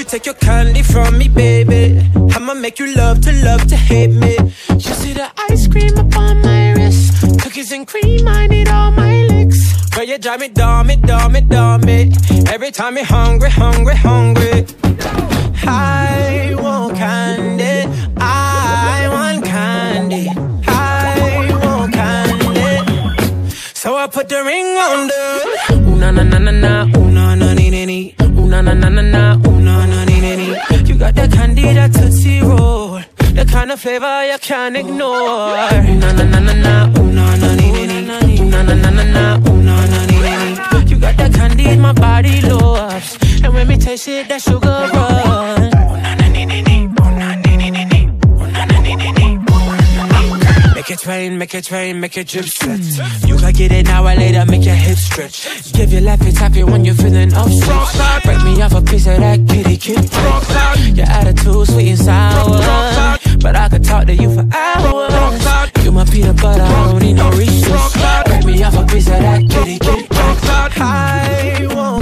you 0.05 0.11
take 0.11 0.27
your 0.27 0.35
candy 0.35 0.83
from 0.83 1.17
me, 1.17 1.29
baby, 1.29 1.99
I'ma 2.35 2.55
make 2.55 2.79
you 2.79 2.95
love 2.95 3.21
to 3.23 3.33
love 3.45 3.67
to 3.69 3.77
hate 3.77 4.11
me. 4.11 4.37
You 4.69 4.93
see 5.01 5.13
the 5.15 5.31
ice 5.49 5.67
cream 5.67 5.97
up 5.97 6.17
on 6.17 6.43
my 6.43 6.73
wrist, 6.73 7.41
cookies 7.41 7.73
and 7.73 7.87
cream, 7.87 8.27
I 8.29 8.47
need 8.47 8.69
all 8.69 8.91
my 8.91 9.25
licks. 9.25 9.89
Girl, 9.91 10.05
you 10.05 10.19
drive 10.19 10.41
me 10.41 10.49
dumb, 10.49 10.89
me 10.89 10.97
dumb, 10.97 11.33
me 11.33 11.41
dumb, 11.41 11.81
me. 11.83 12.13
Every 12.49 12.71
time 12.71 12.97
you're 12.97 13.07
hungry, 13.07 13.51
hungry, 13.51 13.97
hungry. 13.97 14.67
I 15.67 16.55
want 16.61 16.97
candy, 16.97 17.91
I 18.19 19.09
want 19.11 19.45
candy, 19.45 20.29
I 20.67 21.49
want 21.65 21.95
candy. 21.95 23.55
So 23.75 23.97
I 23.97 24.07
put 24.09 24.29
the 24.29 24.43
ring 24.45 24.67
on 24.67 25.07
the 25.09 25.85
Ooh 25.89 25.97
na 25.97 26.11
na 26.11 26.23
na 26.23 26.39
na 26.39 26.51
na, 26.51 26.99
ooh 26.99 27.11
na 27.11 27.35
na 27.35 27.53
ooh 27.53 27.84
na 28.55 28.63
na 28.63 28.75
na 28.75 28.89
na 28.89 29.03
na, 29.03 29.49
ooh 29.49 29.61
na 29.61 29.85
na 29.87 30.05
ni 30.05 30.21
ni 30.21 30.37
ni. 30.37 30.47
You 30.87 30.95
got 30.97 31.15
that 31.17 31.33
candy, 31.33 31.63
that 31.75 31.93
tootsie 31.93 32.41
roll, 32.41 33.01
the 33.35 33.45
kind 33.51 33.73
of 33.73 33.81
flavor 33.81 34.27
you 34.31 34.39
can't 34.39 34.77
ignore. 34.77 35.59
Ooh 35.59 35.95
na 36.03 36.13
na 36.13 36.25
na 36.25 36.39
na 36.39 36.53
na, 36.53 36.75
ooh 36.99 37.11
na 37.13 37.37
na 37.37 37.55
ni 37.57 37.73
ni 37.73 37.87
ni, 37.87 38.41
ooh 38.41 38.45
na 38.51 38.63
na 38.63 38.75
na 38.75 38.91
na 38.91 39.05
na, 39.05 39.51
ooh 39.51 39.63
na 39.63 39.75
na 39.87 40.07
ni 40.07 40.19
ni 40.25 40.33
ni. 40.43 40.91
You 40.91 40.99
got 40.99 41.17
that 41.17 41.33
candy 41.35 41.77
my 41.77 41.93
body 41.93 42.43
loves, 42.43 43.19
and 43.43 43.53
when 43.55 43.67
me 43.67 43.77
taste 43.77 44.07
it, 44.09 44.29
that 44.29 44.41
sugar 44.41 44.89
rush. 44.95 46.14
it 50.95 51.07
rain, 51.07 51.39
make 51.39 51.55
it 51.55 51.71
rain, 51.71 52.01
make 52.01 52.17
it 52.17 52.29
drip 52.29 52.47
set. 52.47 52.81
You 53.27 53.37
can 53.37 53.53
get 53.53 53.73
it 53.73 53.87
now 53.87 54.07
or 54.07 54.15
later, 54.15 54.45
make 54.47 54.65
your 54.65 54.75
hips 54.75 55.03
stretch. 55.03 55.73
Give 55.73 55.93
your 55.93 56.03
left 56.03 56.23
a 56.23 56.33
tap 56.33 56.57
it 56.57 56.65
when 56.65 56.85
you're 56.85 56.95
feeling 56.95 57.33
upset. 57.35 58.25
Break 58.25 58.43
me 58.45 58.63
off 58.63 58.75
a 58.75 58.83
piece 58.83 59.07
of 59.07 59.19
that 59.19 59.39
kitty 59.49 59.77
kid. 59.77 60.11
Your 60.97 61.07
attitude 61.07 61.67
sweet 61.69 61.91
and 61.91 61.99
sour, 61.99 63.19
but 63.41 63.57
I 63.57 63.69
could 63.69 63.85
talk 63.85 64.07
to 64.07 64.15
you 64.15 64.33
for 64.35 64.47
hours. 64.53 65.85
You 65.85 65.93
my 65.93 66.05
peanut 66.05 66.41
butter, 66.41 66.63
I 66.63 66.91
don't 66.91 67.03
need 67.03 67.15
no 67.15 67.31
reasons. 67.31 67.95
Break 68.27 68.45
me 68.45 68.63
off 68.63 68.77
a 68.77 68.87
piece 68.87 69.09
of 69.09 69.21
that 69.21 69.41
kitty 69.51 69.79
kid. 69.79 70.07
I 70.77 71.69
want. 71.75 71.94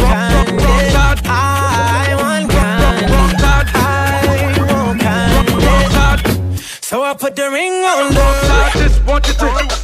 Put 7.22 7.36
the 7.36 7.48
ring 7.48 7.72
on. 7.72 8.12
I 8.16 8.70
just 8.74 9.04
want 9.06 9.28
you 9.28 9.34
to. 9.34 9.81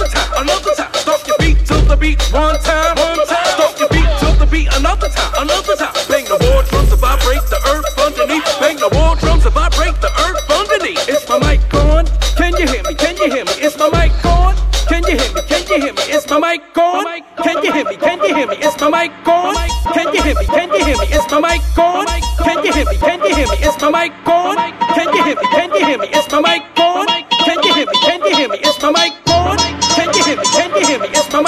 Another 0.00 0.16
time, 0.16 0.32
another 0.42 0.74
time. 0.74 0.94
Stop 0.94 1.26
your 1.26 1.36
feet 1.36 1.58
till 1.66 1.82
the 1.82 1.96
beat 1.96 2.22
one 2.32 2.58
time, 2.60 2.96
one 2.96 3.26
time. 3.26 3.44
Stop 3.52 3.78
your 3.78 3.88
feet 3.88 4.08
till 4.18 4.34
the 4.40 4.46
beat 4.46 4.68
another 4.76 5.08
time, 5.08 5.32
another 5.36 5.76
time. 5.76 5.92
Bang 6.08 6.24
the 6.24 6.38
war 6.40 6.62
drums 6.64 6.88
to 6.90 6.96
vibrate 6.96 7.44
the 7.52 7.60
earth 7.68 7.84
underneath. 8.00 8.44
Bang 8.60 8.76
the 8.76 8.88
war 8.96 9.16
drums 9.16 9.42
to 9.44 9.50
vibrate 9.50 9.96
the 10.00 10.10
earth 10.24 10.40
underneath. 10.48 11.08
Is 11.08 11.28
my 11.28 11.38
mic 11.38 11.74
on? 11.74 12.06
Can 12.36 12.56
you 12.56 12.66
hear 12.66 12.82
me? 12.84 12.94
Can 12.94 13.16
you 13.16 13.28
hear 13.28 13.44
me? 13.44 13.52
Is 13.60 13.76
my 13.76 13.88
mic 13.92 14.24
on? 14.24 14.56
Can 14.88 15.04
you 15.04 15.16
hear 15.20 15.32
me? 15.34 15.42
Can 15.46 15.62
you 15.68 15.76
hear 15.80 15.92
me? 15.92 16.02
Is 16.08 16.24
my 16.30 16.38
mic 16.40 16.78
on? 16.78 17.04
Can 17.44 17.62
you 17.64 17.72
hear 17.72 17.84
me? 17.84 17.96
Can 17.96 18.18
you 18.24 18.34
hear 18.34 18.46
me? 18.48 18.56
Is 18.56 18.76
my 18.80 18.88
mic 18.88 19.12
on? 19.28 19.54
Can 19.92 20.14
you 20.14 20.22
hear 20.22 20.34
me? 20.34 20.46
Can 20.46 20.68
you 20.72 20.84
hear 20.84 20.96
me? 20.96 21.06
Is 21.12 21.26
my 21.30 21.40
mic 21.40 21.78
on? 21.78 22.06
Can 22.40 22.64
you 22.64 22.72
hear 22.72 22.86
me? 22.88 22.96
Can 22.96 23.20
you 23.20 23.34
hear 23.36 23.48
me? 23.48 23.56
Is 23.60 23.76
my 23.80 23.90
mic 23.90 24.12
on? 24.26 24.56
Can 24.96 25.08
you 25.14 25.22
hear 25.24 25.36
me? 25.36 25.46
Can 25.52 25.70
you 25.76 25.84
hear 25.84 25.98
me? 25.98 26.08
Is 26.08 26.26
my 26.32 26.40
mic 26.40 26.69
you 31.32 31.38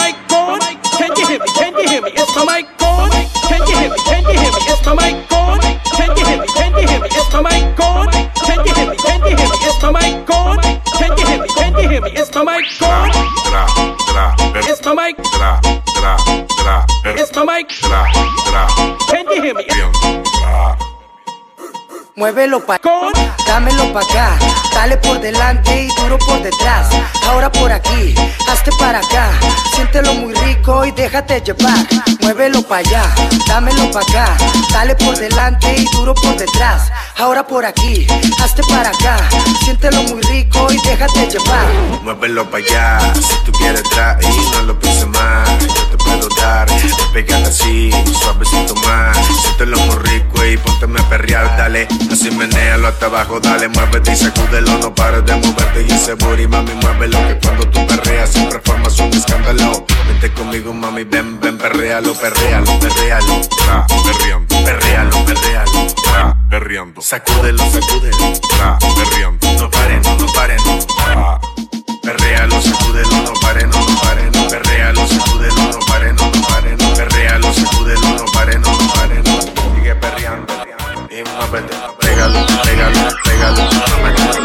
hear 1.89 2.03
me? 2.03 2.11
Is 2.11 2.37
my 2.37 2.45
mic 2.45 2.67
on? 2.83 3.11
Can 3.49 3.61
you 3.67 3.77
hear 3.77 3.91
me? 3.91 3.97
Can 4.07 4.23
you 4.25 4.39
hear 4.39 4.53
me? 4.53 4.61
Is 4.63 4.87
my 4.87 4.95
mic 4.95 5.33
on? 5.33 5.61
Can 5.97 6.17
you 6.17 6.25
hear 6.27 6.39
me? 6.41 6.47
Can 6.55 6.67
you 6.79 6.79
hear 6.89 6.93
me? 7.01 7.09
Is 7.09 7.27
my 7.33 7.43
mic 7.43 7.81
on? 7.81 8.07
Can 8.47 8.67
you 8.67 8.75
hear 8.75 8.89
me? 8.91 8.97
Can 8.97 9.17
you 9.23 9.27
hear 9.37 9.41
me? 9.49 9.49
Is 9.59 9.83
my 9.83 9.91
mic 9.91 10.31
on? 10.31 10.59
Can 10.99 11.19
you 11.19 11.27
hear 11.27 11.39
me? 11.41 11.43
Can 11.43 11.43
you 11.43 11.43
hear 11.43 11.43
me? 11.43 11.43
Is 11.43 11.43
my 11.43 11.43
mic 11.43 11.43
on? 11.43 11.43
Can 11.43 11.43
you 11.43 11.43
hear 11.43 11.43
me? 11.43 11.49
Can 11.49 11.75
you 11.79 11.89
hear 11.89 12.01
me? 12.01 12.11
Is 12.11 12.31
my 12.35 12.43
mic 12.45 12.83
on? 12.83 13.11
Tra, 13.51 13.67
tra, 14.07 14.25
per- 14.53 14.71
Is 14.71 14.81
my 14.85 14.95
mic? 14.95 15.19
Is 15.19 15.25
my 17.35 17.45
mic? 17.45 17.69
Can 19.09 19.25
you 19.31 19.43
hear 19.43 19.55
me? 19.55 19.65
Muévelo 22.17 22.61
pa' 22.65 22.79
dámelo 23.53 23.93
pa' 23.93 24.01
acá, 24.01 24.39
dale 24.73 24.97
por 24.97 25.21
delante 25.21 25.83
y 25.85 25.89
duro 26.01 26.17
por 26.27 26.43
detrás. 26.43 26.87
Ahora 27.29 27.53
por 27.53 27.71
aquí, 27.71 28.15
hazte 28.51 28.71
para 28.79 28.99
acá, 29.01 29.29
siéntelo 29.75 30.15
muy 30.15 30.33
rico 30.33 30.87
y 30.87 30.91
déjate 30.93 31.43
llevar. 31.43 31.87
Muévelo 32.23 32.63
pa' 32.63 32.79
allá, 32.79 33.05
dámelo 33.47 33.91
pa' 33.91 34.01
acá, 34.01 34.27
dale 34.73 34.95
por 34.95 35.15
delante 35.19 35.69
y 35.77 35.85
duro 35.95 36.15
por 36.15 36.35
detrás. 36.35 36.91
Ahora 37.19 37.47
por 37.47 37.67
aquí, 37.67 38.07
hazte 38.43 38.63
para 38.71 38.89
acá, 38.89 39.17
siéntelo 39.65 40.03
muy 40.05 40.23
rico 40.23 40.73
y 40.73 40.79
déjate 40.89 41.29
llevar. 41.29 41.67
Muévelo 42.03 42.51
para 42.51 42.65
allá, 42.65 43.15
si 43.15 43.37
tú 43.45 43.53
quieres 43.53 43.83
traer, 43.91 44.25
no 44.55 44.63
lo 44.63 44.79
pienses 44.79 45.09
más. 45.09 45.49
Puedo 46.13 46.29
dar, 46.37 46.67
pégate 47.13 47.49
así, 47.49 47.91
suavecito 48.21 48.75
más. 48.87 49.17
Siéntelo 49.43 49.79
muy 49.79 49.97
rico 49.97 50.45
y 50.45 50.57
pónteme 50.57 51.01
a 51.01 51.09
perrear, 51.09 51.57
dale. 51.57 51.89
Así 52.11 52.31
menéalo 52.31 52.89
hasta 52.89 53.07
abajo, 53.07 53.41
dale, 53.41 53.69
muévete 53.69 54.13
y 54.13 54.17
sacúdelo, 54.17 54.79
no 54.79 54.95
pares 54.95 55.25
de 55.25 55.37
moverte. 55.37 55.87
Y 55.89 55.93
ese 55.93 56.15
booty, 56.15 56.47
mami, 56.47 56.73
muévelo, 56.75 57.19
que 57.29 57.39
cuando 57.39 57.69
tú 57.69 57.87
perreas 57.87 58.31
siempre 58.31 58.61
formas 58.65 58.99
un 58.99 59.13
escándalo. 59.13 59.87
Vente 60.09 60.33
conmigo, 60.33 60.73
mami, 60.73 61.05
ven, 61.05 61.41
ven, 61.41 61.59
perrealo, 61.59 62.15
perrealo, 62.15 62.79
perrealo. 62.79 63.41
Tra, 63.65 63.87
perreando, 64.05 64.65
perrealo, 64.65 65.25
perrealo. 65.25 65.87
Tra, 66.05 66.37
perreando. 66.51 67.01
Sacúdelo, 67.01 67.65
sacúdelo. 67.71 68.33
Tra, 68.57 68.79
perreando. 68.79 69.53
No 69.59 69.71
paren, 69.71 70.03
no, 70.03 70.27
paren. 70.33 70.59
Tra, 70.59 71.41
Perréalo, 72.03 72.61
sacúdelo, 72.61 73.23
no 73.23 73.33
pare, 73.41 73.65
no, 73.69 73.79
no 73.79 74.32
Pégalo, 82.83 83.03
pégalo, 83.23 83.63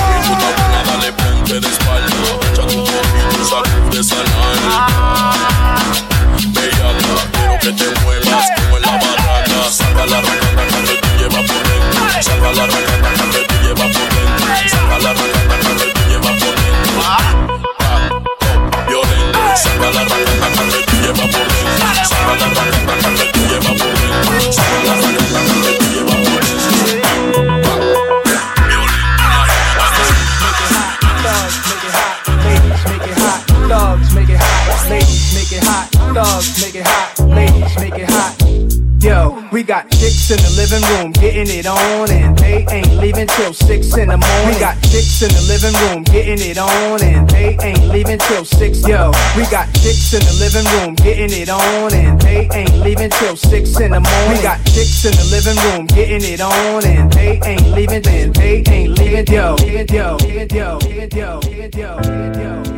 living 40.78 40.98
room 40.98 41.12
getting 41.12 41.48
it 41.48 41.66
on, 41.66 42.12
and 42.12 42.38
they 42.38 42.66
ain't 42.70 42.94
leaving 42.98 43.28
till 43.28 43.54
six 43.54 43.96
in 43.98 44.10
the 44.10 44.18
morning. 44.18 44.48
We 44.54 44.60
got 44.60 44.76
chicks 44.84 45.22
in 45.22 45.30
the 45.30 45.42
living 45.48 45.74
room 45.82 46.04
getting 46.04 46.40
it 46.40 46.58
on, 46.58 47.02
and 47.02 47.30
they 47.30 47.58
ain't 47.62 47.88
leaving 47.90 48.20
till 48.20 48.46
six. 48.46 48.88
Yo, 48.88 49.12
we 49.36 49.44
got 49.50 49.68
chicks 49.74 50.14
in 50.14 50.22
the 50.22 50.34
living 50.40 50.66
room 50.74 50.96
getting 50.96 51.32
it 51.32 51.50
on, 51.50 51.94
and 51.94 52.20
they 52.22 52.48
ain't 52.54 52.74
leaving 52.80 53.10
till 53.10 53.36
six 53.36 53.80
in 53.80 53.92
the 53.92 54.00
morning. 54.00 54.30
We 54.30 54.42
got 54.44 54.64
chicks 54.66 55.06
in 55.06 55.14
the 55.14 55.28
living 55.32 55.58
room 55.66 55.88
getting 55.88 56.22
it 56.22 56.42
on, 56.42 56.86
and 56.86 57.12
they 57.12 57.40
ain't 57.44 57.68
leaving, 57.72 58.06
and 58.08 58.34
they 58.36 58.64
ain't 58.68 59.00
leaving. 59.00 59.26
Yo, 59.28 59.56
yo, 59.58 59.84
yo, 59.90 60.18
yo, 60.22 60.80
yo, 60.80 60.80
yo, 61.12 61.42
yo, 61.74 62.02
yo. 62.42 62.77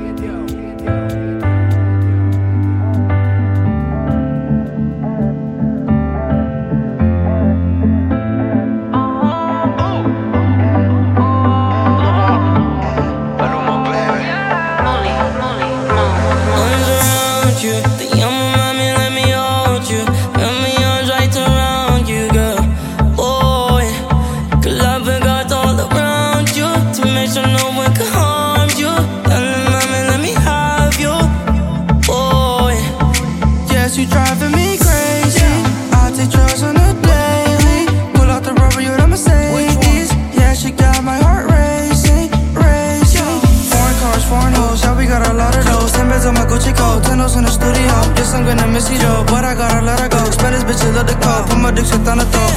Yes, 48.30 48.38
I'm 48.38 48.46
gonna 48.46 48.68
miss 48.68 48.88
you, 48.92 49.00
Joe, 49.00 49.26
but 49.26 49.44
I 49.44 49.56
gotta 49.56 49.84
let 49.84 50.00
her 50.00 50.08
go. 50.08 50.22
Spanish 50.30 50.62
bitches 50.62 50.94
love 50.94 51.08
the 51.08 51.18
call, 51.18 51.42
put 51.50 51.58
my 51.58 51.72
dick 51.72 51.86
shit 51.86 52.08
on 52.08 52.20
the 52.20 52.30
throat. 52.30 52.54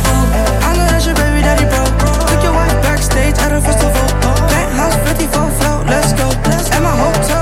I 0.68 0.76
know 0.76 0.84
that's 0.84 1.06
your 1.06 1.16
baby 1.16 1.40
daddy, 1.40 1.64
bro. 1.64 1.80
Took 2.28 2.44
your 2.44 2.52
wife 2.52 2.76
backstage 2.84 3.40
at 3.40 3.56
a 3.56 3.60
festival. 3.64 4.04
Penthouse 4.52 5.00
54 5.08 5.32
float, 5.32 5.86
let's 5.88 6.12
go. 6.12 6.28
And 6.76 6.84
my 6.84 6.92
hotel 6.92 7.41